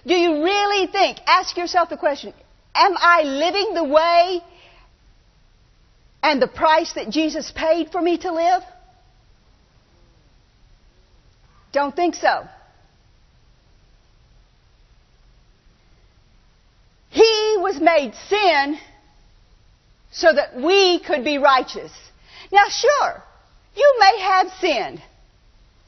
Do 0.07 0.15
you 0.15 0.43
really 0.43 0.91
think, 0.91 1.19
ask 1.27 1.57
yourself 1.57 1.89
the 1.91 1.97
question, 1.97 2.33
am 2.75 2.95
I 2.97 3.23
living 3.23 3.75
the 3.75 3.85
way 3.85 4.41
and 6.23 6.43
the 6.43 6.49
price 6.49 6.95
that 6.95 7.11
Jesus 7.11 7.53
paid 7.55 7.91
for 7.91 8.01
me 8.01 8.19
to 8.19 8.33
live? 8.33 8.63
Don't 11.73 11.95
think 11.95 12.15
so. 12.15 12.49
He 17.19 17.57
was 17.59 17.81
made 17.81 18.15
sin 18.29 18.79
so 20.13 20.33
that 20.33 20.55
we 20.55 21.01
could 21.01 21.25
be 21.25 21.39
righteous. 21.39 21.91
Now 22.53 22.69
sure, 22.69 23.23
you 23.75 23.97
may 23.99 24.21
have 24.23 24.53
sinned 24.61 25.03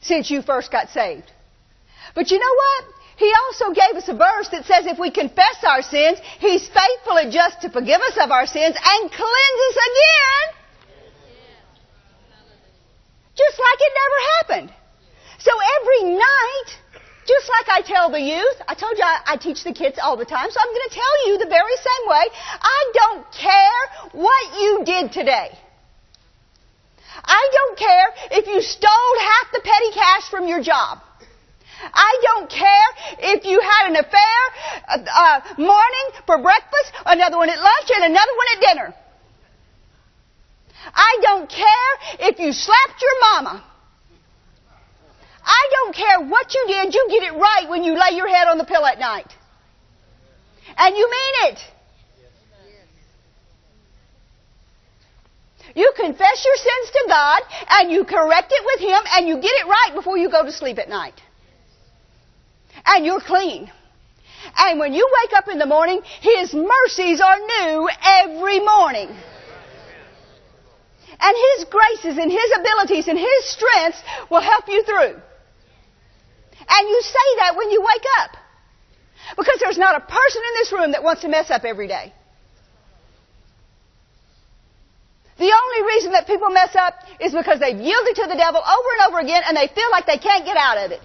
since 0.01 0.29
you 0.29 0.43
first 0.43 0.73
got 0.73 0.91
saved. 0.91 1.31
But 2.17 2.33
you 2.33 2.39
know 2.41 2.55
what? 2.65 2.85
He 3.17 3.33
also 3.43 3.73
gave 3.73 3.95
us 3.95 4.09
a 4.09 4.15
verse 4.15 4.49
that 4.49 4.65
says 4.65 4.87
if 4.87 4.99
we 4.99 5.13
confess 5.13 5.63
our 5.63 5.83
sins, 5.83 6.19
He's 6.41 6.67
faithful 6.67 7.17
and 7.19 7.31
just 7.31 7.61
to 7.61 7.71
forgive 7.71 8.01
us 8.01 8.17
of 8.21 8.33
our 8.33 8.47
sins 8.47 8.75
and 8.75 9.01
cleanse 9.13 9.61
us 9.71 9.79
again. 9.91 10.47
Just 13.37 13.57
like 13.67 13.81
it 13.87 13.93
never 14.03 14.19
happened. 14.35 14.71
So 15.39 15.53
every 15.79 16.03
night, 16.19 16.69
just 17.31 17.47
like 17.57 17.69
I 17.79 17.81
tell 17.87 18.11
the 18.11 18.21
youth, 18.21 18.59
I 18.67 18.75
told 18.75 18.99
you 18.99 19.05
I, 19.05 19.35
I, 19.35 19.37
teach 19.37 19.63
the 19.63 19.73
kids 19.73 19.99
all 20.03 20.17
the 20.17 20.25
time, 20.25 20.49
so 20.51 20.59
I'm 20.61 20.73
going 20.77 20.89
to 20.91 20.95
tell 21.03 21.17
you 21.27 21.33
the 21.39 21.51
very 21.59 21.77
same 21.89 22.05
way. 22.15 22.25
I 22.61 22.81
don't 23.01 23.25
care 23.33 23.83
what 24.13 24.43
you 24.61 24.73
did 24.85 25.13
today. 25.13 25.49
I 27.25 27.43
don't 27.57 27.77
care 27.79 28.09
if 28.39 28.47
you 28.47 28.61
stole 28.61 29.15
half 29.31 29.47
the 29.53 29.63
petty 29.63 29.91
cash 29.95 30.25
from 30.31 30.49
your 30.49 30.63
job. 30.63 30.99
I 31.83 32.13
don't 32.29 32.51
care 32.51 32.89
if 33.35 33.45
you 33.45 33.61
had 33.61 33.91
an 33.91 33.97
affair, 33.97 34.41
uh, 34.89 34.99
uh, 35.25 35.41
morning 35.57 36.07
for 36.27 36.43
breakfast, 36.43 36.93
another 37.07 37.39
one 37.39 37.49
at 37.49 37.59
lunch, 37.59 37.89
and 37.95 38.05
another 38.05 38.35
one 38.37 38.49
at 38.55 38.61
dinner. 38.61 38.95
I 40.95 41.19
don't 41.23 41.49
care 41.49 42.29
if 42.29 42.39
you 42.39 42.53
slapped 42.53 43.01
your 43.01 43.17
mama. 43.33 43.70
I 45.51 45.63
don't 45.77 45.95
care 45.97 46.21
what 46.21 46.55
you 46.55 46.65
did, 46.69 46.95
you 46.95 47.07
get 47.11 47.23
it 47.25 47.35
right 47.37 47.69
when 47.69 47.83
you 47.83 47.95
lay 47.95 48.17
your 48.17 48.29
head 48.29 48.47
on 48.47 48.57
the 48.59 48.65
pillow 48.65 48.87
at 48.87 49.01
night. 49.01 49.27
And 50.77 50.97
you 50.97 51.11
mean 51.11 51.53
it. 51.53 51.59
You 55.75 55.93
confess 55.97 56.45
your 56.45 56.57
sins 56.57 56.91
to 56.93 57.05
God 57.09 57.43
and 57.69 57.91
you 57.91 58.05
correct 58.05 58.53
it 58.53 58.63
with 58.65 58.81
Him 58.81 59.03
and 59.15 59.29
you 59.29 59.35
get 59.37 59.53
it 59.61 59.67
right 59.67 59.93
before 59.95 60.17
you 60.19 60.31
go 60.31 60.45
to 60.45 60.53
sleep 60.53 60.79
at 60.79 60.89
night. 60.89 61.21
And 62.87 63.05
you're 63.05 63.21
clean. 63.21 63.71
And 64.57 64.79
when 64.79 64.95
you 64.95 65.09
wake 65.23 65.37
up 65.37 65.49
in 65.49 65.59
the 65.59 65.67
morning, 65.67 66.01
His 66.21 66.55
mercies 66.55 67.21
are 67.21 67.39
new 67.39 67.89
every 68.23 68.61
morning. 68.61 69.09
And 71.23 71.37
His 71.57 71.67
graces 71.67 72.19
and 72.19 72.31
His 72.31 72.51
abilities 72.59 73.09
and 73.09 73.19
His 73.19 73.45
strengths 73.45 74.01
will 74.31 74.41
help 74.41 74.65
you 74.69 74.83
through. 74.85 75.21
And 76.71 76.89
you 76.89 77.03
say 77.03 77.29
that 77.39 77.57
when 77.57 77.71
you 77.71 77.81
wake 77.83 78.07
up. 78.21 78.37
Because 79.37 79.59
there's 79.61 79.79
not 79.79 79.97
a 79.97 80.01
person 80.01 80.43
in 80.49 80.55
this 80.61 80.73
room 80.73 80.93
that 80.93 81.03
wants 81.03 81.23
to 81.23 81.29
mess 81.29 81.51
up 81.51 81.65
every 81.65 81.89
day. 81.89 82.13
The 85.39 85.53
only 85.63 85.87
reason 85.95 86.13
that 86.13 86.27
people 86.27 86.51
mess 86.51 86.77
up 86.77 86.95
is 87.19 87.33
because 87.33 87.61
they've 87.61 87.79
yielded 87.79 88.15
to 88.17 88.27
the 88.29 88.37
devil 88.37 88.61
over 88.61 88.89
and 88.97 89.09
over 89.09 89.19
again 89.21 89.43
and 89.47 89.57
they 89.57 89.69
feel 89.69 89.91
like 89.91 90.07
they 90.07 90.19
can't 90.19 90.45
get 90.45 90.57
out 90.57 90.79
of 90.85 90.91
it. 90.93 91.01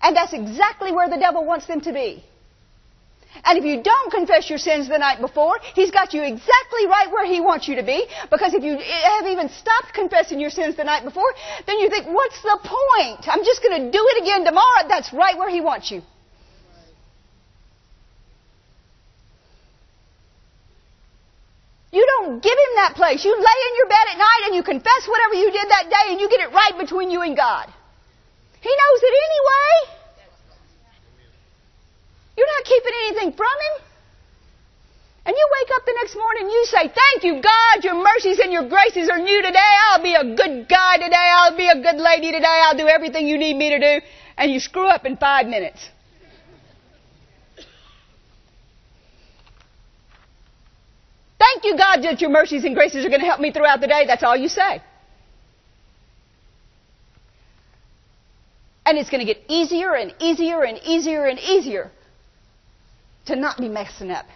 And 0.00 0.16
that's 0.16 0.32
exactly 0.32 0.92
where 0.92 1.08
the 1.08 1.16
devil 1.16 1.44
wants 1.44 1.66
them 1.66 1.80
to 1.80 1.92
be. 1.92 2.24
And 3.44 3.58
if 3.58 3.64
you 3.64 3.82
don't 3.82 4.10
confess 4.10 4.48
your 4.48 4.58
sins 4.58 4.88
the 4.88 4.98
night 4.98 5.20
before, 5.20 5.58
He's 5.74 5.90
got 5.90 6.14
you 6.14 6.22
exactly 6.22 6.86
right 6.86 7.10
where 7.10 7.26
He 7.26 7.40
wants 7.40 7.68
you 7.68 7.76
to 7.76 7.82
be. 7.82 8.06
Because 8.30 8.54
if 8.54 8.62
you 8.62 8.78
have 8.78 9.26
even 9.26 9.48
stopped 9.48 9.92
confessing 9.94 10.40
your 10.40 10.50
sins 10.50 10.76
the 10.76 10.84
night 10.84 11.04
before, 11.04 11.32
then 11.66 11.78
you 11.78 11.90
think, 11.90 12.06
what's 12.06 12.40
the 12.42 12.58
point? 12.62 13.28
I'm 13.28 13.44
just 13.44 13.62
going 13.62 13.84
to 13.84 13.90
do 13.90 14.02
it 14.14 14.22
again 14.22 14.44
tomorrow. 14.44 14.88
That's 14.88 15.12
right 15.12 15.36
where 15.36 15.50
He 15.50 15.60
wants 15.60 15.90
you. 15.90 16.02
You 21.96 22.04
don't 22.04 22.42
give 22.42 22.52
him 22.52 22.72
that 22.76 22.92
place. 22.92 23.24
You 23.24 23.32
lay 23.32 23.58
in 23.68 23.72
your 23.80 23.88
bed 23.88 24.06
at 24.12 24.18
night 24.18 24.42
and 24.46 24.54
you 24.54 24.62
confess 24.62 25.02
whatever 25.08 25.34
you 25.40 25.48
did 25.48 25.64
that 25.64 25.88
day 25.88 26.12
and 26.12 26.20
you 26.20 26.28
get 26.28 26.40
it 26.40 26.52
right 26.52 26.76
between 26.76 27.10
you 27.10 27.22
and 27.22 27.34
God. 27.34 27.72
He 28.60 28.68
knows 28.68 29.00
it 29.00 29.14
anyway. 29.16 29.96
You're 32.36 32.52
not 32.52 32.64
keeping 32.68 32.96
anything 33.26 33.36
from 33.36 33.46
him. 33.46 33.86
And 35.26 35.34
you 35.34 35.48
wake 35.60 35.70
up 35.74 35.84
the 35.84 35.94
next 36.00 36.14
morning 36.14 36.44
and 36.44 36.52
you 36.52 36.64
say, 36.66 36.92
Thank 36.94 37.24
you, 37.24 37.42
God, 37.42 37.84
your 37.84 37.94
mercies 37.94 38.38
and 38.38 38.52
your 38.52 38.68
graces 38.68 39.08
are 39.08 39.18
new 39.18 39.42
today. 39.42 39.58
I'll 39.90 40.02
be 40.02 40.14
a 40.14 40.22
good 40.36 40.68
guy 40.68 40.98
today. 40.98 41.30
I'll 41.36 41.56
be 41.56 41.66
a 41.66 41.82
good 41.82 42.00
lady 42.00 42.30
today. 42.30 42.62
I'll 42.64 42.76
do 42.76 42.86
everything 42.86 43.26
you 43.26 43.36
need 43.36 43.56
me 43.56 43.70
to 43.70 43.78
do. 43.80 44.06
And 44.38 44.52
you 44.52 44.60
screw 44.60 44.86
up 44.86 45.04
in 45.04 45.16
five 45.16 45.46
minutes. 45.46 45.80
Thank 51.38 51.64
you, 51.64 51.76
God, 51.76 52.02
that 52.02 52.20
your 52.20 52.30
mercies 52.30 52.64
and 52.64 52.74
graces 52.74 53.04
are 53.04 53.08
going 53.08 53.20
to 53.20 53.26
help 53.26 53.40
me 53.40 53.50
throughout 53.50 53.80
the 53.80 53.88
day. 53.88 54.04
That's 54.06 54.22
all 54.22 54.36
you 54.36 54.48
say. 54.48 54.80
And 58.84 58.96
it's 58.96 59.10
going 59.10 59.26
to 59.26 59.32
get 59.32 59.42
easier 59.48 59.94
and 59.94 60.14
easier 60.20 60.62
and 60.62 60.78
easier 60.84 61.26
and 61.26 61.40
easier 61.40 61.90
to 63.26 63.36
not 63.36 63.58
be 63.58 63.68
messing 63.68 64.10
up. 64.10 64.26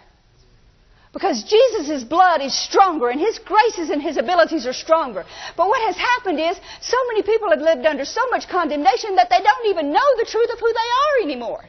Because 1.13 1.43
Jesus' 1.43 2.05
blood 2.05 2.39
is 2.41 2.55
stronger 2.55 3.09
and 3.09 3.19
His 3.19 3.37
graces 3.39 3.89
and 3.89 4.01
His 4.01 4.15
abilities 4.15 4.65
are 4.65 4.73
stronger. 4.73 5.25
But 5.57 5.67
what 5.67 5.81
has 5.83 5.97
happened 5.97 6.39
is 6.39 6.55
so 6.81 6.97
many 7.09 7.21
people 7.21 7.49
have 7.51 7.59
lived 7.59 7.85
under 7.85 8.05
so 8.05 8.23
much 8.29 8.47
condemnation 8.47 9.15
that 9.15 9.29
they 9.29 9.43
don't 9.43 9.67
even 9.67 9.91
know 9.91 10.07
the 10.17 10.29
truth 10.29 10.49
of 10.53 10.59
who 10.59 10.71
they 10.71 10.89
are 11.03 11.23
anymore. 11.27 11.65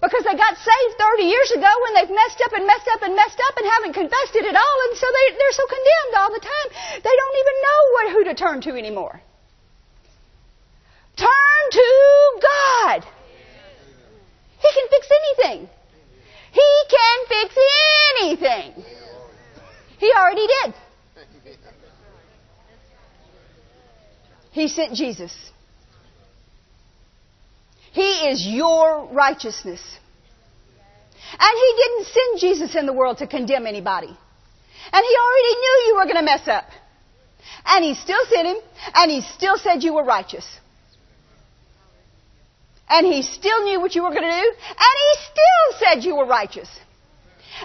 Because 0.00 0.24
they 0.24 0.36
got 0.36 0.56
saved 0.56 0.94
30 0.96 1.24
years 1.24 1.50
ago 1.52 1.68
when 1.84 1.92
they've 1.94 2.16
messed 2.16 2.40
up 2.44 2.52
and 2.52 2.66
messed 2.66 2.88
up 2.88 3.02
and 3.02 3.16
messed 3.16 3.40
up 3.40 3.56
and 3.56 3.66
haven't 3.68 3.92
confessed 3.92 4.36
it 4.36 4.44
at 4.44 4.56
all, 4.56 4.78
and 4.88 4.96
so 4.96 5.06
they, 5.08 5.36
they're 5.36 5.56
so 5.56 5.66
condemned 5.68 6.14
all 6.16 6.32
the 6.32 6.44
time. 6.44 6.68
They 7.00 7.16
don't 7.16 7.36
even 7.40 7.56
know 7.60 7.80
what, 7.92 8.12
who 8.12 8.24
to 8.24 8.34
turn 8.34 8.60
to 8.62 8.72
anymore. 8.76 9.20
Turn 11.16 11.62
to 11.72 11.88
God. 12.40 13.15
He 14.58 14.68
can 14.72 14.88
fix 14.88 15.08
anything. 15.20 15.68
He 16.52 16.70
can 16.88 17.18
fix 17.28 17.56
anything. 18.20 18.84
He 19.98 20.12
already 20.12 20.46
did. 20.46 20.74
He 24.52 24.68
sent 24.68 24.94
Jesus. 24.94 25.34
He 27.92 28.28
is 28.30 28.46
your 28.46 29.06
righteousness. 29.12 29.82
And 31.38 31.58
He 31.58 31.82
didn't 31.82 32.06
send 32.06 32.40
Jesus 32.40 32.74
in 32.74 32.86
the 32.86 32.92
world 32.92 33.18
to 33.18 33.26
condemn 33.26 33.66
anybody. 33.66 34.06
And 34.06 35.04
He 35.04 35.16
already 35.24 35.54
knew 35.60 35.82
you 35.88 35.94
were 35.96 36.04
going 36.04 36.16
to 36.16 36.22
mess 36.22 36.48
up. 36.48 36.64
And 37.66 37.84
He 37.84 37.94
still 37.94 38.24
sent 38.26 38.46
Him, 38.48 38.56
and 38.94 39.10
He 39.10 39.20
still 39.20 39.58
said 39.58 39.82
you 39.82 39.94
were 39.94 40.04
righteous. 40.04 40.46
And 42.88 43.06
he 43.06 43.22
still 43.22 43.64
knew 43.64 43.80
what 43.80 43.94
you 43.94 44.02
were 44.02 44.10
going 44.10 44.22
to 44.22 44.28
do. 44.28 44.52
And 44.68 44.96
he 45.04 45.24
still 45.24 45.78
said 45.78 46.04
you 46.04 46.16
were 46.16 46.26
righteous. 46.26 46.68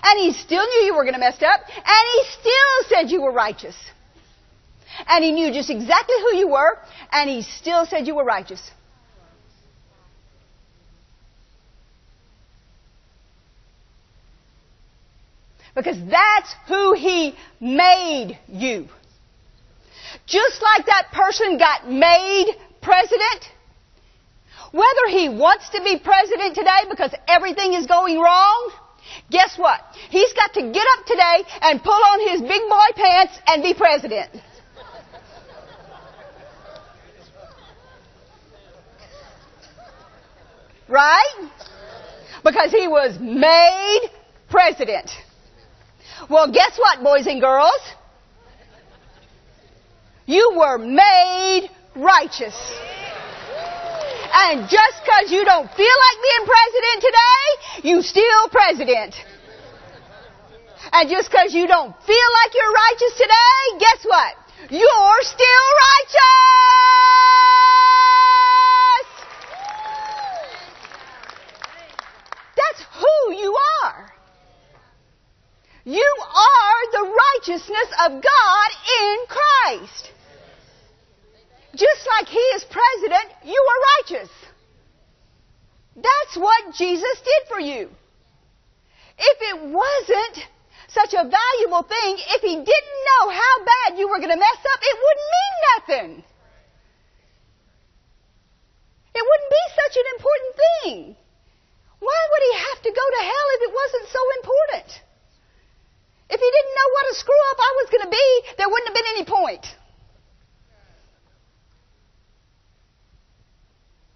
And 0.03 0.19
he 0.19 0.34
still 0.34 0.65
knew 0.65 0.86
you 0.86 0.95
were 0.95 1.03
going 1.03 1.13
to 1.13 1.19
mess 1.19 1.41
up. 1.41 1.61
And 1.67 2.03
he 2.13 2.24
still 2.39 2.89
said 2.89 3.11
you 3.11 3.22
were 3.22 3.32
righteous. 3.32 3.76
And 5.07 5.24
he 5.24 5.32
knew 5.32 5.53
just 5.53 5.69
exactly 5.69 6.15
who 6.19 6.38
you 6.38 6.47
were. 6.47 6.80
And 7.11 7.30
he 7.30 7.41
still 7.41 7.86
said 7.86 8.07
you 8.07 8.15
were 8.15 8.24
righteous. 8.24 8.61
Because 15.76 15.97
that's 16.09 16.53
who 16.67 16.93
he 16.93 17.36
made 17.59 18.38
you. 18.49 18.88
Just 20.26 20.61
like 20.61 20.86
that 20.88 21.07
person 21.13 21.57
got 21.57 21.89
made 21.89 22.47
president, 22.82 23.49
whether 24.72 25.05
he 25.09 25.30
wants 25.30 25.69
to 25.69 25.82
be 25.84 25.99
president 25.99 26.55
today 26.55 26.88
because 26.89 27.13
everything 27.28 27.74
is 27.74 27.86
going 27.88 28.19
wrong, 28.19 28.72
guess 29.30 29.57
what? 29.57 29.82
He's 30.09 30.32
got 30.34 30.53
to 30.53 30.61
get 30.61 30.86
up 30.97 31.05
today 31.05 31.43
and 31.61 31.84
pull 31.84 31.93
on 31.93 32.30
his 32.30 32.41
big 32.41 32.61
boy 32.69 32.89
pants 32.95 33.39
and 33.47 33.63
be 33.63 33.74
president. 33.74 34.30
Right? 40.88 41.49
Because 42.43 42.72
he 42.72 42.88
was 42.88 43.17
made 43.19 44.09
president. 44.49 45.09
Well, 46.30 46.51
guess 46.51 46.78
what, 46.78 47.03
boys 47.03 47.28
and 47.28 47.39
girls? 47.41 47.80
You 50.26 50.53
were 50.57 50.78
made 50.78 51.69
righteous. 51.95 52.55
And 54.44 54.68
just 54.68 55.04
because 55.06 55.32
you 55.32 55.46
don't 55.46 55.70
feel 55.70 55.98
like 56.06 56.18
being 56.28 56.46
president 56.50 56.98
today, 57.02 57.46
you 57.89 58.02
still 58.02 58.50
president. 58.50 59.16
And 60.92 61.10
just 61.10 61.30
because 61.30 61.54
you 61.54 61.68
don't 61.68 61.94
feel 62.04 62.30
like 62.42 62.54
you're 62.56 62.74
righteous 62.74 63.14
today, 63.18 63.78
guess 63.80 64.04
what? 64.04 64.36
You're 64.72 65.22
still 65.22 65.68
righteous! 65.88 66.22
That's 72.58 72.82
who 72.98 73.34
you 73.36 73.56
are. 73.84 74.14
You 75.86 76.16
are 76.22 76.92
the 76.92 77.14
righteousness 77.24 77.89
of 78.06 78.12
God 78.22 78.70
in 79.02 79.18
Christ. 79.28 80.12
Just 81.76 82.03
like 82.19 82.28
He 82.28 82.45
is 82.55 82.63
president, 82.65 83.32
you 83.45 83.55
are 83.55 83.82
righteous. 83.97 84.30
That's 85.95 86.36
what 86.36 86.76
Jesus 86.76 87.22
did 87.24 87.47
for 87.47 87.59
you. 87.59 87.89
If 89.17 89.38
it 89.41 89.57
wasn't 89.72 90.47
such 90.88 91.13
a 91.13 91.24
valuable 91.24 91.84
thing, 91.84 92.11
if 92.36 92.41
He 92.41 92.55
didn't 92.55 92.99
know 93.07 93.30
how 93.30 93.53
bad 93.63 93.99
you 93.99 94.09
were 94.09 94.19
going 94.19 94.36
to 94.36 94.39
mess 94.39 94.61
up, 94.74 94.80
it 94.82 94.97
wouldn't 94.99 95.32
mean 95.38 95.53
nothing. 95.72 96.11
It 99.13 99.24
wouldn't 99.24 99.51
be 99.51 99.65
such 99.76 99.95
an 99.95 100.07
important 100.15 100.53
thing. 100.55 100.97
Why 101.99 102.19
would 102.32 102.43
He 102.51 102.53
have 102.72 102.80
to 102.84 102.91
go 102.91 103.05
to 103.05 103.22
hell 103.24 103.47
if 103.55 103.61
it 103.67 103.74
wasn't 103.76 104.07
so 104.11 104.22
important? 104.39 104.89
If 106.32 106.39
He 106.39 106.49
didn't 106.51 106.76
know 106.76 106.89
what 106.95 107.11
a 107.11 107.15
screw 107.15 107.41
up 107.51 107.59
I 107.59 107.72
was 107.80 107.88
going 107.91 108.05
to 108.07 108.11
be, 108.11 108.28
there 108.57 108.67
wouldn't 108.67 108.88
have 108.88 108.95
been 108.95 109.13
any 109.15 109.26
point. 109.26 109.80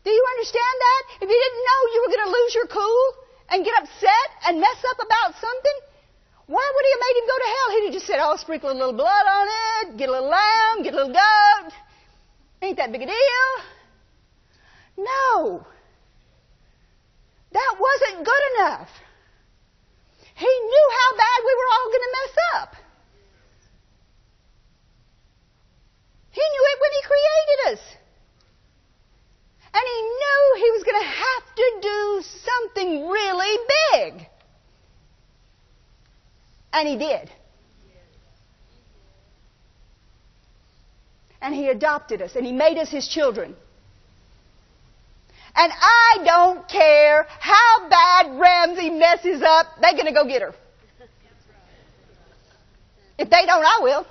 Do 0.06 0.12
you 0.14 0.26
understand 0.38 0.76
that? 0.86 1.02
If 1.26 1.28
you 1.34 1.40
didn't 1.42 1.64
know 1.66 1.80
you 1.90 2.00
were 2.06 2.14
going 2.14 2.26
to 2.30 2.34
lose 2.38 2.54
your 2.54 2.70
cool 2.70 3.06
and 3.50 3.66
get 3.66 3.74
upset 3.82 4.30
and 4.46 4.62
mess 4.62 4.80
up 4.86 5.02
about 5.02 5.34
something, 5.42 5.78
why 6.46 6.62
would 6.62 6.86
he 6.86 6.92
have 6.94 7.04
made 7.10 7.18
him 7.18 7.26
go 7.26 7.38
to 7.42 7.50
hell? 7.50 7.68
He'd 7.74 7.86
have 7.90 7.98
just 7.98 8.06
said, 8.06 8.20
oh, 8.22 8.38
sprinkle 8.38 8.70
a 8.70 8.78
little 8.78 8.94
blood 8.94 9.26
on 9.26 9.48
it, 9.50 9.98
get 9.98 10.10
a 10.10 10.12
little 10.14 10.30
lamb, 10.30 10.86
get 10.86 10.94
a 10.94 10.98
little 10.98 11.14
goat. 11.14 11.74
Ain't 12.62 12.78
that 12.78 12.92
big 12.92 13.02
a 13.02 13.10
deal? 13.10 13.50
No. 14.98 15.66
That 17.52 17.74
wasn't 17.82 18.26
good 18.26 18.44
enough. 18.58 18.90
He 20.36 20.46
knew 20.46 20.88
how 21.02 21.18
bad 21.18 21.40
we 21.42 21.54
were 21.58 21.70
all 21.74 21.88
going 21.90 22.06
to 22.06 22.14
mess 22.14 22.36
up. 22.62 22.76
He 26.30 26.44
knew 26.46 26.64
it 26.70 26.78
when 26.78 26.92
he 26.94 27.02
created 27.10 27.60
us. 27.74 28.05
And 29.76 29.84
he 29.84 30.02
knew 30.02 30.56
he 30.56 30.72
was 30.72 30.84
going 30.86 31.02
to 31.02 31.06
have 31.06 31.56
to 31.56 31.68
do 31.82 32.22
something 32.46 33.10
really 33.10 33.58
big. 33.92 34.28
And 36.72 36.88
he 36.88 36.98
did. 36.98 37.30
And 41.42 41.54
he 41.54 41.68
adopted 41.68 42.22
us 42.22 42.38
and 42.38 42.46
he 42.46 42.54
made 42.54 42.78
us 42.78 42.90
his 42.90 43.06
children. 43.06 43.54
And 45.58 45.72
I 45.74 46.24
don't 46.24 46.70
care 46.70 47.28
how 47.28 47.90
bad 47.90 48.40
Ramsey 48.40 48.92
messes 48.92 49.42
up, 49.42 49.68
they're 49.82 49.92
going 49.92 50.06
to 50.06 50.14
go 50.14 50.26
get 50.26 50.42
her. 50.42 50.56
If 53.18 53.30
they 53.30 53.46
don't, 53.46 53.66
I 53.66 53.80
will. 53.82 54.08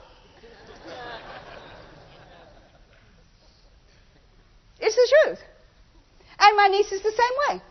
It's 4.79 4.95
the 4.95 5.15
truth. 5.25 5.39
And 6.45 6.57
my 6.57 6.69
niece 6.69 6.93
is 6.93 7.03
the 7.03 7.17
same 7.23 7.37
way. 7.45 7.63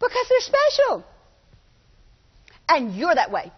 Because 0.00 0.26
they're 0.30 0.48
special. 0.54 1.04
And 2.68 2.94
you're 2.96 3.14
that 3.14 3.30
way. 3.30 3.52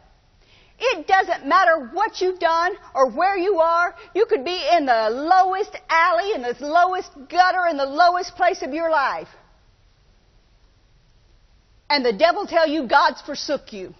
It 0.79 1.07
doesn't 1.07 1.47
matter 1.47 1.91
what 1.93 2.21
you've 2.21 2.39
done 2.39 2.75
or 2.95 3.11
where 3.11 3.37
you 3.39 3.61
are. 3.61 3.95
You 4.15 4.27
could 4.27 4.45
be 4.45 4.59
in 4.77 4.87
the 4.87 5.09
lowest 5.11 5.77
alley, 5.89 6.33
in 6.35 6.43
the 6.43 6.55
lowest 6.61 7.11
gutter, 7.31 7.67
in 7.71 7.79
the 7.79 7.87
lowest 7.87 8.37
place 8.37 8.63
of 8.63 8.75
your 8.75 8.91
life. 8.91 9.29
and 11.89 12.05
the 12.05 12.13
devil 12.13 12.47
tell 12.47 12.69
you 12.69 12.87
God's 12.87 13.21
forsook 13.23 13.73
you. 13.73 13.95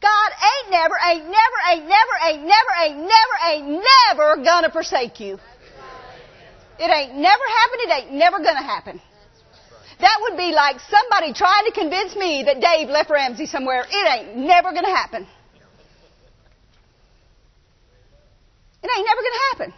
God 0.00 0.30
ain't 0.52 0.70
never, 0.70 0.94
ain't 1.10 1.24
never, 1.24 1.58
ain't 1.72 1.88
never, 1.88 2.14
ain't 2.28 2.42
never, 2.42 2.72
ain't 2.84 2.98
never, 2.98 3.34
ain't 3.50 3.84
never 4.08 4.44
gonna 4.44 4.70
forsake 4.70 5.20
you. 5.20 5.38
It 6.78 6.90
ain't 6.90 7.14
never 7.14 7.44
happened, 7.60 7.80
it 7.82 7.90
ain't 7.92 8.12
never 8.12 8.38
gonna 8.38 8.62
happen. 8.62 9.00
That 10.00 10.18
would 10.22 10.36
be 10.36 10.52
like 10.52 10.80
somebody 10.80 11.32
trying 11.32 11.64
to 11.66 11.72
convince 11.72 12.16
me 12.16 12.42
that 12.44 12.60
Dave 12.60 12.88
left 12.88 13.10
Ramsey 13.10 13.46
somewhere. 13.46 13.84
It 13.88 14.08
ain't 14.12 14.36
never 14.36 14.72
gonna 14.72 14.94
happen. 14.94 15.26
It 18.82 18.90
ain't 18.94 19.06
never 19.06 19.22
gonna 19.22 19.44
happen. 19.52 19.74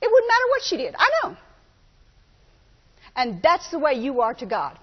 It 0.00 0.10
wouldn't 0.10 0.28
matter 0.28 0.48
what 0.50 0.62
she 0.62 0.76
did. 0.76 0.94
I 0.98 1.10
know. 1.22 1.36
And 3.16 3.42
that's 3.42 3.70
the 3.70 3.78
way 3.78 3.94
you 3.94 4.20
are 4.20 4.34
to 4.34 4.46
God. 4.46 4.78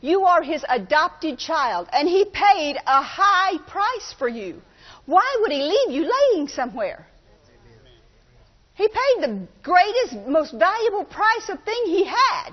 You 0.00 0.24
are 0.24 0.42
His 0.42 0.64
adopted 0.68 1.38
child, 1.38 1.88
and 1.92 2.08
He 2.08 2.24
paid 2.24 2.76
a 2.86 3.02
high 3.02 3.58
price 3.66 4.14
for 4.18 4.28
you. 4.28 4.62
Why 5.08 5.24
would 5.40 5.50
He 5.50 5.62
leave 5.62 5.90
you 5.96 6.04
laying 6.04 6.48
somewhere? 6.48 7.06
He 8.74 8.86
paid 8.86 9.16
the 9.22 9.48
greatest, 9.62 10.28
most 10.28 10.52
valuable 10.52 11.04
price 11.04 11.48
of 11.48 11.62
thing 11.64 11.82
He 11.86 12.04
had. 12.04 12.50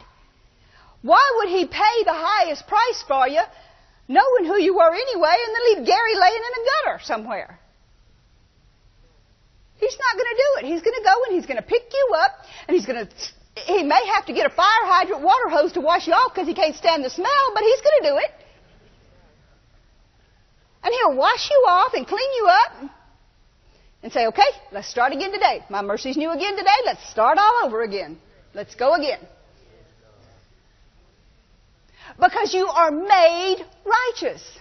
Why 1.02 1.20
would 1.36 1.50
He 1.50 1.66
pay 1.66 1.96
the 2.06 2.14
highest 2.16 2.66
price 2.66 3.04
for 3.06 3.28
you, 3.28 3.42
knowing 4.08 4.46
who 4.46 4.58
you 4.58 4.74
were 4.74 4.94
anyway, 4.94 5.36
and 5.36 5.52
then 5.54 5.64
leave 5.68 5.86
Gary 5.86 6.16
laying 6.16 6.44
in 6.48 6.54
a 6.62 6.66
gutter 6.72 7.04
somewhere? 7.04 7.60
He's 9.76 9.98
not 10.00 10.14
going 10.14 10.32
to 10.34 10.42
do 10.46 10.50
it. 10.60 10.72
He's 10.72 10.82
going 10.82 10.96
to 10.96 11.04
go 11.04 11.16
and 11.28 11.36
he's 11.36 11.46
going 11.46 11.58
to 11.58 11.68
pick 11.68 11.92
you 11.92 12.16
up 12.24 12.32
and 12.70 12.76
he's 12.78 12.86
going 12.86 13.06
to, 13.06 13.12
he 13.68 13.84
may 13.84 14.08
have 14.16 14.28
to 14.28 14.34
get 14.34 14.46
a 14.46 14.56
fire 14.56 14.86
hydrant 14.88 15.24
water 15.24 15.50
hose 15.50 15.74
to 15.74 15.82
wash 15.82 16.08
you 16.08 16.14
off 16.14 16.34
because 16.34 16.48
he 16.48 16.54
can't 16.54 16.78
stand 16.78 17.04
the 17.04 17.10
smell, 17.10 17.52
but 17.54 17.64
he's 17.64 17.82
going 17.82 18.00
to 18.04 18.10
do 18.12 18.16
it. 18.16 18.45
And 20.86 20.94
he'll 20.94 21.18
wash 21.18 21.50
you 21.50 21.66
off 21.68 21.96
and 21.96 22.06
clean 22.06 22.30
you 22.36 22.48
up 22.48 22.92
and 24.04 24.14
say, 24.14 24.28
okay, 24.28 24.44
let's 24.72 24.88
start 24.88 25.14
again 25.14 25.32
today. 25.32 25.66
My 25.68 25.82
mercy's 25.82 26.16
new 26.16 26.30
again 26.30 26.56
today. 26.56 26.70
Let's 26.86 27.10
start 27.10 27.40
all 27.40 27.62
over 27.66 27.82
again. 27.82 28.20
Let's 28.54 28.76
go 28.76 28.94
again. 28.94 29.20
Because 32.20 32.54
you 32.54 32.68
are 32.68 32.92
made 32.92 33.66
righteous. 33.84 34.60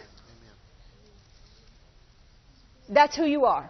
That's 2.89 3.15
who 3.15 3.27
you 3.27 3.45
are. 3.45 3.69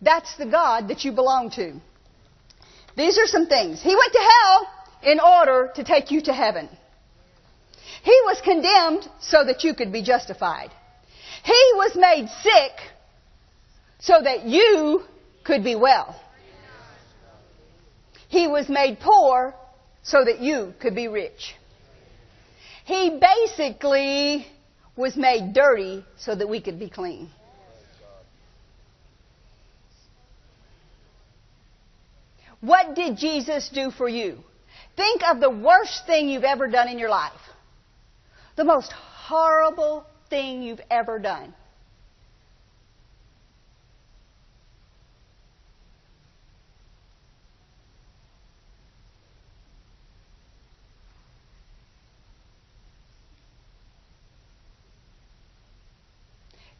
That's 0.00 0.34
the 0.38 0.46
God 0.46 0.88
that 0.88 1.04
you 1.04 1.12
belong 1.12 1.50
to. 1.50 1.74
These 2.96 3.18
are 3.18 3.26
some 3.26 3.46
things. 3.46 3.82
He 3.82 3.94
went 3.94 4.12
to 4.12 4.20
hell 4.20 4.68
in 5.02 5.20
order 5.20 5.70
to 5.74 5.84
take 5.84 6.10
you 6.10 6.22
to 6.22 6.32
heaven. 6.32 6.70
He 8.04 8.20
was 8.26 8.38
condemned 8.42 9.08
so 9.20 9.44
that 9.44 9.64
you 9.64 9.72
could 9.72 9.90
be 9.90 10.02
justified. 10.02 10.70
He 11.42 11.72
was 11.74 11.96
made 11.96 12.28
sick 12.42 12.72
so 13.98 14.20
that 14.22 14.44
you 14.44 15.02
could 15.42 15.64
be 15.64 15.74
well. 15.74 16.14
He 18.28 18.46
was 18.46 18.68
made 18.68 19.00
poor 19.00 19.54
so 20.02 20.22
that 20.22 20.40
you 20.40 20.74
could 20.80 20.94
be 20.94 21.08
rich. 21.08 21.54
He 22.84 23.18
basically 23.18 24.46
was 24.96 25.16
made 25.16 25.54
dirty 25.54 26.04
so 26.18 26.34
that 26.34 26.46
we 26.46 26.60
could 26.60 26.78
be 26.78 26.90
clean. 26.90 27.30
What 32.60 32.94
did 32.94 33.16
Jesus 33.16 33.70
do 33.72 33.90
for 33.90 34.10
you? 34.10 34.38
Think 34.94 35.22
of 35.26 35.40
the 35.40 35.50
worst 35.50 36.06
thing 36.06 36.28
you've 36.28 36.44
ever 36.44 36.68
done 36.68 36.88
in 36.88 36.98
your 36.98 37.08
life. 37.08 37.32
The 38.56 38.64
most 38.64 38.92
horrible 38.92 40.06
thing 40.30 40.62
you've 40.62 40.80
ever 40.90 41.18
done. 41.18 41.54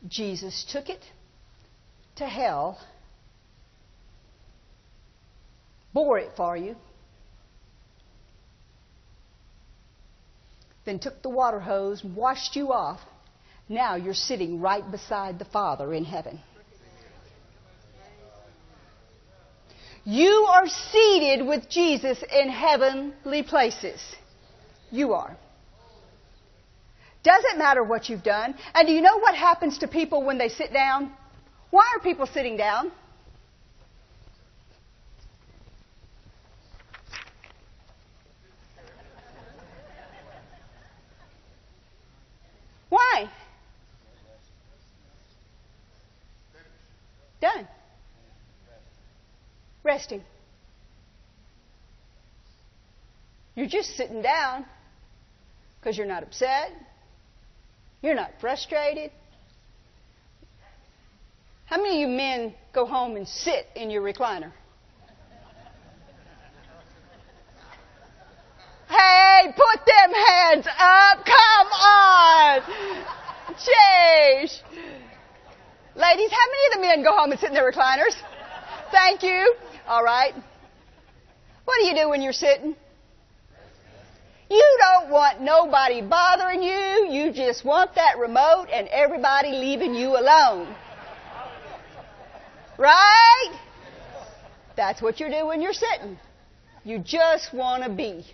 Jesus 0.07 0.67
took 0.71 0.91
it 0.91 1.03
to 2.17 2.27
hell 2.27 2.79
bore 5.95 6.19
it 6.19 6.31
for 6.37 6.57
you, 6.57 6.77
then 10.85 10.99
took 10.99 11.23
the 11.23 11.29
water 11.29 11.61
hose, 11.61 12.03
and 12.03 12.15
washed 12.15 12.57
you 12.57 12.73
off. 12.73 13.01
Now 13.69 13.97
you're 13.97 14.15
sitting 14.15 14.61
right 14.61 14.89
beside 14.91 15.39
the 15.39 15.45
Father 15.47 15.93
in 15.95 16.05
heaven. 16.05 16.41
You 20.05 20.47
are 20.51 20.67
seated 20.67 21.47
with 21.47 21.71
Jesus 21.71 22.23
in 22.31 22.51
heavenly 22.51 23.43
places. 23.43 24.01
You 24.91 25.15
are. 25.15 25.35
Doesn't 27.23 27.59
matter 27.59 27.83
what 27.83 28.11
you've 28.11 28.23
done. 28.23 28.55
And 28.75 28.87
do 28.87 28.93
you 28.93 29.01
know 29.01 29.19
what 29.19 29.35
happens 29.35 29.79
to 29.79 29.89
people 29.89 30.23
when 30.23 30.37
they 30.37 30.51
sit 30.51 30.75
down? 30.75 31.11
Why 31.71 31.91
are 31.97 32.01
people 32.01 32.27
sitting 32.27 32.59
down? 32.59 32.93
Why? 42.91 43.31
Done. 47.45 47.69
Resting. 49.83 50.25
You're 53.55 53.69
just 53.69 53.99
sitting 53.99 54.23
down 54.23 54.65
because 55.79 55.99
you're 55.99 56.07
not 56.07 56.23
upset. 56.23 56.73
You're 58.01 58.15
not 58.15 58.31
frustrated. 58.41 59.11
How 61.67 61.77
many 61.77 62.03
of 62.03 62.09
you 62.09 62.17
men 62.17 62.55
go 62.73 62.87
home 62.87 63.15
and 63.17 63.29
sit 63.29 63.67
in 63.77 63.91
your 63.91 64.01
recliner? 64.01 64.51
Hey, 68.89 69.53
put 69.55 69.85
them 69.85 70.13
hands 70.15 70.67
up. 70.67 71.27
Come 71.27 71.73
on. 71.73 72.63
Jeez. 73.53 74.63
Ladies, 75.97 76.31
how 76.31 76.47
many 76.51 76.67
of 76.67 76.73
the 76.75 76.81
men 76.81 77.05
go 77.05 77.17
home 77.17 77.31
and 77.31 77.41
sit 77.41 77.51
in 77.51 77.55
their 77.55 77.71
recliners? 77.71 78.17
Thank 78.91 79.23
you. 79.23 79.55
All 79.87 80.03
right. 80.03 80.35
What 81.65 81.77
do 81.81 81.87
you 81.87 81.95
do 81.95 82.09
when 82.09 82.21
you're 82.21 82.33
sitting? 82.33 82.75
You 84.51 84.79
don't 84.81 85.11
want 85.11 85.41
nobody 85.41 86.03
bothering 86.03 86.63
you. 86.63 87.09
You 87.11 87.33
just 87.33 87.65
want 87.65 87.95
that 87.95 88.19
remote 88.19 88.67
and 88.73 88.89
everybody 88.89 89.51
leaving 89.51 89.95
you 89.95 90.17
alone. 90.19 90.75
Right? 92.77 93.59
That's 94.77 95.01
what 95.01 95.21
you 95.21 95.31
do 95.31 95.47
when 95.47 95.63
you're 95.63 95.73
sitting. 95.73 96.19
You 96.83 96.99
just 96.99 97.55
want 97.55 97.85
to 97.85 97.91
be. 97.91 98.27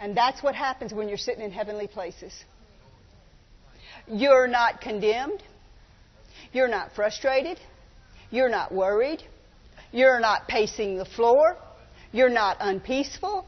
And 0.00 0.16
that's 0.16 0.42
what 0.42 0.54
happens 0.54 0.92
when 0.92 1.08
you're 1.08 1.18
sitting 1.18 1.44
in 1.44 1.50
heavenly 1.50 1.86
places. 1.86 2.32
You're 4.06 4.46
not 4.46 4.80
condemned. 4.80 5.42
You're 6.52 6.68
not 6.68 6.92
frustrated. 6.94 7.58
You're 8.30 8.48
not 8.48 8.72
worried. 8.72 9.22
You're 9.92 10.20
not 10.20 10.48
pacing 10.48 10.98
the 10.98 11.04
floor. 11.04 11.56
You're 12.12 12.30
not 12.30 12.58
unpeaceful. 12.60 13.46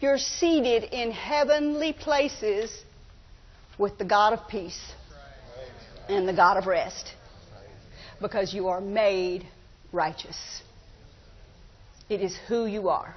You're 0.00 0.18
seated 0.18 0.84
in 0.84 1.12
heavenly 1.12 1.92
places 1.92 2.72
with 3.78 3.98
the 3.98 4.04
God 4.04 4.32
of 4.32 4.48
peace 4.48 4.92
and 6.08 6.26
the 6.26 6.32
God 6.32 6.56
of 6.56 6.66
rest 6.66 7.14
because 8.20 8.52
you 8.52 8.68
are 8.68 8.80
made 8.80 9.46
righteous. 9.92 10.62
It 12.08 12.20
is 12.20 12.36
who 12.48 12.66
you 12.66 12.88
are 12.88 13.14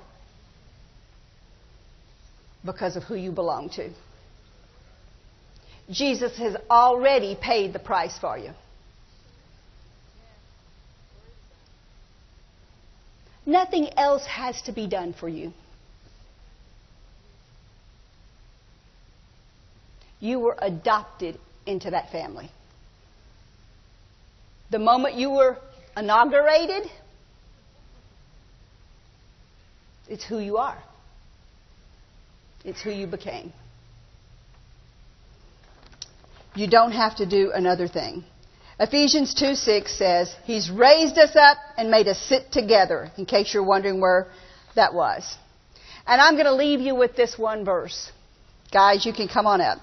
because 2.66 2.96
of 2.96 3.04
who 3.04 3.16
you 3.16 3.32
belong 3.32 3.70
to. 3.72 3.90
Jesus 5.92 6.38
has 6.38 6.56
already 6.70 7.36
paid 7.40 7.74
the 7.74 7.80
price 7.80 8.18
for 8.18 8.38
you. 8.38 8.52
Nothing 13.46 13.90
else 13.98 14.26
has 14.26 14.62
to 14.64 14.72
be 14.72 14.88
done 14.88 15.14
for 15.14 15.28
you. 15.28 15.52
You 20.22 20.40
were 20.40 20.56
adopted 20.58 21.38
into 21.66 21.92
that 21.92 22.10
family. 22.12 22.50
The 24.72 24.80
moment 24.80 25.16
you 25.16 25.32
were 25.32 25.58
inaugurated. 25.98 26.90
It's 30.08 30.24
who 30.24 30.40
you 30.40 30.58
are. 30.58 30.82
It's 32.64 32.82
who 32.82 32.92
you 32.92 33.08
became. 33.08 33.52
You 36.56 36.68
don't 36.68 36.92
have 36.92 37.16
to 37.18 37.26
do 37.26 37.52
another 37.54 37.88
thing. 37.88 38.24
Ephesians 38.80 39.34
2 39.34 39.56
6 39.56 39.98
says, 39.98 40.36
He's 40.46 40.70
raised 40.70 41.18
us 41.18 41.36
up 41.36 41.58
and 41.78 41.90
made 41.90 42.08
us 42.08 42.20
sit 42.20 42.52
together, 42.52 43.12
in 43.18 43.26
case 43.26 43.54
you're 43.54 43.64
wondering 43.64 44.02
where 44.02 44.28
that 44.76 44.94
was. 44.94 45.38
And 46.06 46.20
I'm 46.20 46.34
going 46.34 46.46
to 46.46 46.56
leave 46.56 46.80
you 46.80 46.96
with 46.96 47.16
this 47.16 47.38
one 47.38 47.64
verse. 47.64 48.12
Guys, 48.72 49.06
you 49.06 49.14
can 49.14 49.28
come 49.28 49.46
on 49.46 49.62
up. 49.62 49.80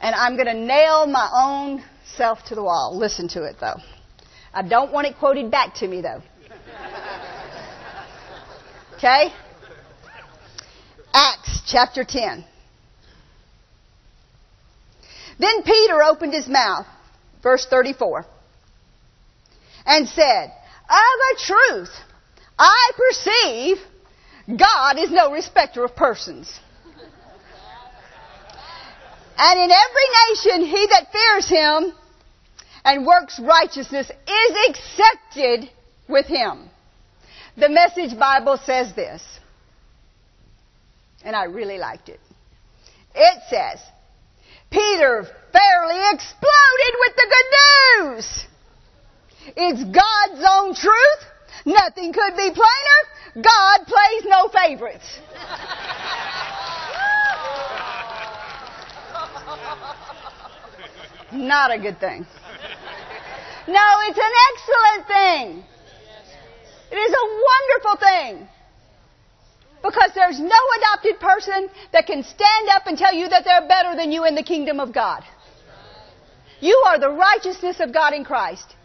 And 0.00 0.14
I'm 0.14 0.36
going 0.36 0.46
to 0.46 0.54
nail 0.54 1.06
my 1.06 1.28
own 1.32 1.84
self 2.16 2.44
to 2.44 2.54
the 2.54 2.62
wall. 2.62 2.96
Listen 2.96 3.28
to 3.28 3.44
it, 3.44 3.56
though. 3.60 3.76
I 4.54 4.62
don't 4.62 4.92
want 4.92 5.06
it 5.06 5.18
quoted 5.18 5.50
back 5.50 5.74
to 5.76 5.88
me, 5.88 6.00
though. 6.00 6.22
Okay? 8.96 9.32
Acts 11.12 11.62
chapter 11.66 12.04
10. 12.04 12.44
Then 15.40 15.62
Peter 15.62 16.02
opened 16.02 16.34
his 16.34 16.46
mouth, 16.46 16.86
verse 17.42 17.66
34, 17.70 18.26
and 19.86 20.06
said, 20.06 20.52
Of 20.90 21.16
a 21.32 21.40
truth, 21.40 21.90
I 22.58 22.90
perceive 22.94 23.78
God 24.58 24.98
is 24.98 25.10
no 25.10 25.32
respecter 25.32 25.82
of 25.82 25.96
persons. 25.96 26.60
And 29.38 29.60
in 29.60 29.70
every 29.70 30.08
nation, 30.28 30.76
he 30.76 30.86
that 30.88 31.06
fears 31.10 31.48
him 31.48 31.94
and 32.84 33.06
works 33.06 33.40
righteousness 33.40 34.10
is 34.10 34.56
accepted 34.68 35.70
with 36.06 36.26
him. 36.26 36.68
The 37.56 37.70
Message 37.70 38.18
Bible 38.18 38.58
says 38.58 38.94
this, 38.94 39.22
and 41.24 41.34
I 41.34 41.44
really 41.44 41.78
liked 41.78 42.10
it. 42.10 42.20
It 43.14 43.42
says, 43.48 43.80
Peter 44.70 45.26
fairly 45.52 46.00
exploded 46.12 46.94
with 47.00 47.16
the 47.16 47.26
good 47.34 47.48
news. 48.04 48.46
It's 49.56 49.84
God's 49.84 50.44
own 50.48 50.74
truth. 50.74 51.26
Nothing 51.66 52.12
could 52.12 52.36
be 52.36 52.50
plainer. 52.50 53.42
God 53.42 53.86
plays 53.86 54.24
no 54.26 54.48
favorites. 54.48 55.18
Not 61.32 61.70
a 61.70 61.78
good 61.78 61.98
thing. 62.00 62.26
No, 63.68 63.82
it's 64.08 64.18
an 64.18 64.32
excellent 64.52 65.06
thing. 65.06 65.64
It 66.90 66.96
is 66.96 67.14
a 67.14 67.26
wonderful 67.46 67.96
thing. 68.08 68.48
Because 69.82 70.10
there's 70.14 70.38
no 70.38 70.60
adopted 70.78 71.18
person 71.20 71.68
that 71.92 72.06
can 72.06 72.22
stand 72.22 72.68
up 72.74 72.86
and 72.86 72.98
tell 72.98 73.14
you 73.14 73.28
that 73.28 73.44
they're 73.44 73.66
better 73.66 73.96
than 73.96 74.12
you 74.12 74.24
in 74.26 74.34
the 74.34 74.42
kingdom 74.42 74.78
of 74.78 74.92
God. 74.92 75.22
You 76.60 76.84
are 76.88 76.98
the 76.98 77.10
righteousness 77.10 77.80
of 77.80 77.92
God 77.92 78.12
in 78.12 78.24
Christ. 78.24 78.76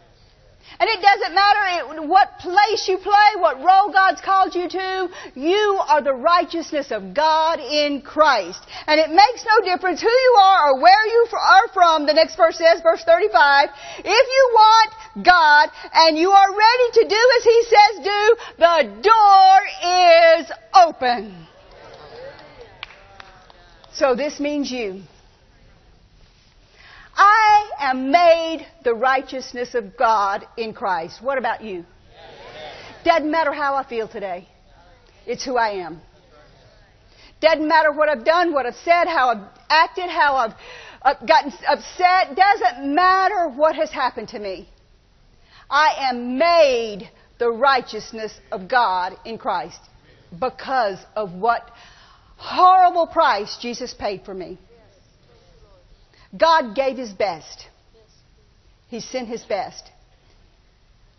And 0.78 0.90
it 0.90 1.00
doesn't 1.00 1.34
matter 1.34 2.06
what 2.06 2.38
place 2.38 2.86
you 2.88 2.98
play, 2.98 3.30
what 3.36 3.62
role 3.62 3.90
God's 3.92 4.20
called 4.20 4.54
you 4.54 4.68
to, 4.68 5.08
you 5.34 5.80
are 5.88 6.02
the 6.02 6.12
righteousness 6.12 6.90
of 6.90 7.14
God 7.14 7.60
in 7.60 8.02
Christ. 8.02 8.60
And 8.86 9.00
it 9.00 9.10
makes 9.10 9.44
no 9.44 9.64
difference 9.64 10.02
who 10.02 10.10
you 10.10 10.36
are 10.38 10.70
or 10.70 10.82
where 10.82 11.06
you 11.06 11.26
are 11.32 11.68
from, 11.72 12.06
the 12.06 12.12
next 12.12 12.36
verse 12.36 12.58
says, 12.58 12.82
verse 12.82 13.02
35, 13.04 13.68
if 13.98 14.04
you 14.04 14.50
want 14.52 15.24
God 15.24 15.70
and 15.94 16.18
you 16.18 16.30
are 16.30 16.50
ready 16.50 16.90
to 16.92 17.08
do 17.08 17.22
as 17.38 17.44
He 17.44 17.62
says 17.64 18.04
do, 18.04 18.36
the 18.58 18.82
door 19.02 19.56
is 20.40 20.52
open. 20.74 21.46
So 23.92 24.14
this 24.14 24.38
means 24.40 24.70
you. 24.70 25.02
I 27.16 27.70
am 27.80 28.10
made 28.10 28.66
the 28.84 28.94
righteousness 28.94 29.74
of 29.74 29.96
God 29.96 30.46
in 30.56 30.74
Christ. 30.74 31.22
What 31.22 31.38
about 31.38 31.62
you? 31.62 31.84
Doesn't 33.04 33.30
matter 33.30 33.52
how 33.52 33.74
I 33.74 33.88
feel 33.88 34.08
today. 34.08 34.48
It's 35.26 35.44
who 35.44 35.56
I 35.56 35.70
am. 35.84 36.00
Doesn't 37.40 37.66
matter 37.66 37.92
what 37.92 38.08
I've 38.08 38.24
done, 38.24 38.52
what 38.52 38.66
I've 38.66 38.76
said, 38.76 39.06
how 39.06 39.28
I've 39.30 39.48
acted, 39.68 40.08
how 40.10 40.36
I've 40.36 40.54
uh, 41.02 41.14
gotten 41.26 41.52
upset. 41.68 42.36
Doesn't 42.36 42.94
matter 42.94 43.48
what 43.48 43.76
has 43.76 43.90
happened 43.90 44.28
to 44.30 44.38
me. 44.38 44.68
I 45.70 46.08
am 46.10 46.38
made 46.38 47.10
the 47.38 47.50
righteousness 47.50 48.38
of 48.50 48.68
God 48.68 49.16
in 49.24 49.38
Christ 49.38 49.80
because 50.38 50.98
of 51.14 51.32
what 51.32 51.70
horrible 52.36 53.06
price 53.06 53.58
Jesus 53.60 53.94
paid 53.94 54.24
for 54.24 54.34
me. 54.34 54.58
God 56.36 56.74
gave 56.74 56.96
His 56.96 57.12
best. 57.12 57.66
He 58.88 59.00
sent 59.00 59.28
His 59.28 59.42
best. 59.42 59.90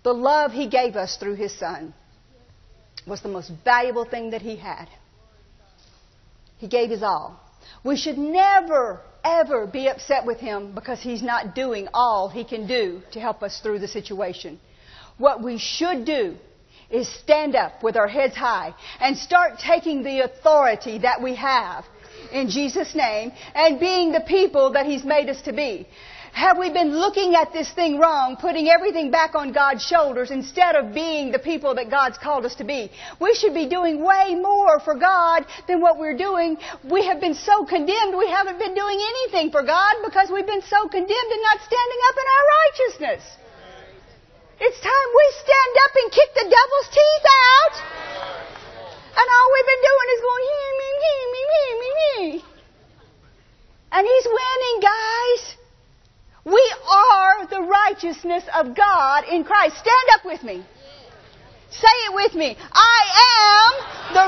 The 0.04 0.14
love 0.14 0.52
He 0.52 0.68
gave 0.68 0.96
us 0.96 1.18
through 1.18 1.36
His 1.36 1.58
Son 1.58 1.94
was 3.06 3.22
the 3.22 3.30
most 3.30 3.52
valuable 3.64 4.06
thing 4.06 4.32
that 4.32 4.42
He 4.42 4.56
had. 4.56 4.88
He 6.58 6.68
gave 6.68 6.90
His 6.90 7.04
all. 7.04 7.40
We 7.84 7.96
should 7.96 8.18
never, 8.18 9.02
ever 9.24 9.68
be 9.68 9.88
upset 9.88 10.26
with 10.26 10.40
Him 10.40 10.74
because 10.74 11.02
He's 11.02 11.24
not 11.24 11.56
doing 11.56 11.88
all 11.94 12.30
He 12.30 12.44
can 12.44 12.68
do 12.68 13.02
to 13.12 13.20
help 13.20 13.44
us 13.44 13.60
through 13.62 13.80
the 13.80 13.88
situation. 13.88 14.60
What 15.18 15.44
we 15.44 15.58
should 15.58 16.06
do 16.06 16.36
is 16.90 17.08
stand 17.08 17.56
up 17.56 17.84
with 17.84 17.98
our 17.98 18.08
heads 18.08 18.36
high 18.36 18.74
and 19.00 19.18
start 19.18 19.60
taking 19.60 20.04
the 20.04 20.22
authority 20.22 21.00
that 21.00 21.22
we 21.22 21.36
have 21.36 21.86
in 22.32 22.50
Jesus' 22.50 22.96
name 22.96 23.32
and 23.54 23.80
being 23.80 24.12
the 24.12 24.22
people 24.22 24.72
that 24.74 24.86
He's 24.86 25.04
made 25.04 25.30
us 25.30 25.42
to 25.44 25.54
be. 25.54 25.88
Have 26.34 26.60
we 26.60 26.70
been 26.70 26.94
looking 26.94 27.34
at 27.34 27.52
this 27.52 27.72
thing 27.72 27.98
wrong, 27.98 28.38
putting 28.40 28.70
everything 28.70 29.10
back 29.10 29.34
on 29.34 29.54
God's 29.54 29.82
shoulders 29.84 30.30
instead 30.30 30.76
of 30.76 30.94
being 30.94 31.32
the 31.32 31.40
people 31.40 31.74
that 31.74 31.90
God's 31.90 32.20
called 32.20 32.46
us 32.46 32.54
to 32.62 32.64
be? 32.64 32.92
We 33.20 33.34
should 33.34 33.56
be 33.56 33.66
doing 33.68 34.04
way 34.04 34.36
more 34.36 34.80
for 34.80 34.94
God 34.94 35.48
than 35.68 35.82
what 35.82 35.98
we're 35.98 36.16
doing. 36.16 36.58
We 36.84 37.04
have 37.08 37.20
been 37.20 37.34
so 37.34 37.66
condemned, 37.66 38.16
we 38.16 38.30
haven't 38.30 38.60
been 38.60 38.76
doing 38.76 39.00
anything 39.02 39.50
for 39.50 39.64
God 39.64 39.96
because 40.06 40.30
we've 40.30 40.46
been 40.46 40.62
so 40.62 40.88
condemned 40.88 41.32
and 41.36 41.44
not 41.50 41.58
standing 41.66 42.02
up 42.10 42.16
in 42.22 42.28
our 42.36 42.46
righteousness. 42.62 43.24
It's 44.60 44.80
time 44.80 45.10
we 45.18 45.26
stand 45.42 45.74
up 45.86 45.94
and 46.02 46.12
kick 46.12 46.30
the 46.38 46.48
devil's 46.54 46.90
teeth 46.94 47.26
out. 47.50 48.57
And 49.18 49.26
all 49.26 49.48
we've 49.54 49.70
been 49.74 49.84
doing 49.90 50.08
is 50.14 50.22
going, 50.22 50.44
he, 50.46 50.62
me, 50.80 50.90
he, 51.04 51.16
me, 51.34 51.42
he, 51.54 51.66
me, 51.82 51.90
me. 52.00 52.46
And 53.92 54.06
he's 54.06 54.28
winning, 54.30 54.78
guys. 54.82 55.42
We 56.46 56.66
are 56.88 57.48
the 57.48 57.62
righteousness 57.62 58.44
of 58.56 58.76
God 58.76 59.26
in 59.26 59.44
Christ. 59.44 59.78
Stand 59.78 60.08
up 60.16 60.24
with 60.24 60.44
me. 60.44 60.64
Say 61.72 61.96
it 62.08 62.14
with 62.14 62.36
me. 62.36 62.56
I 62.72 63.00
am 63.34 64.14
the 64.14 64.26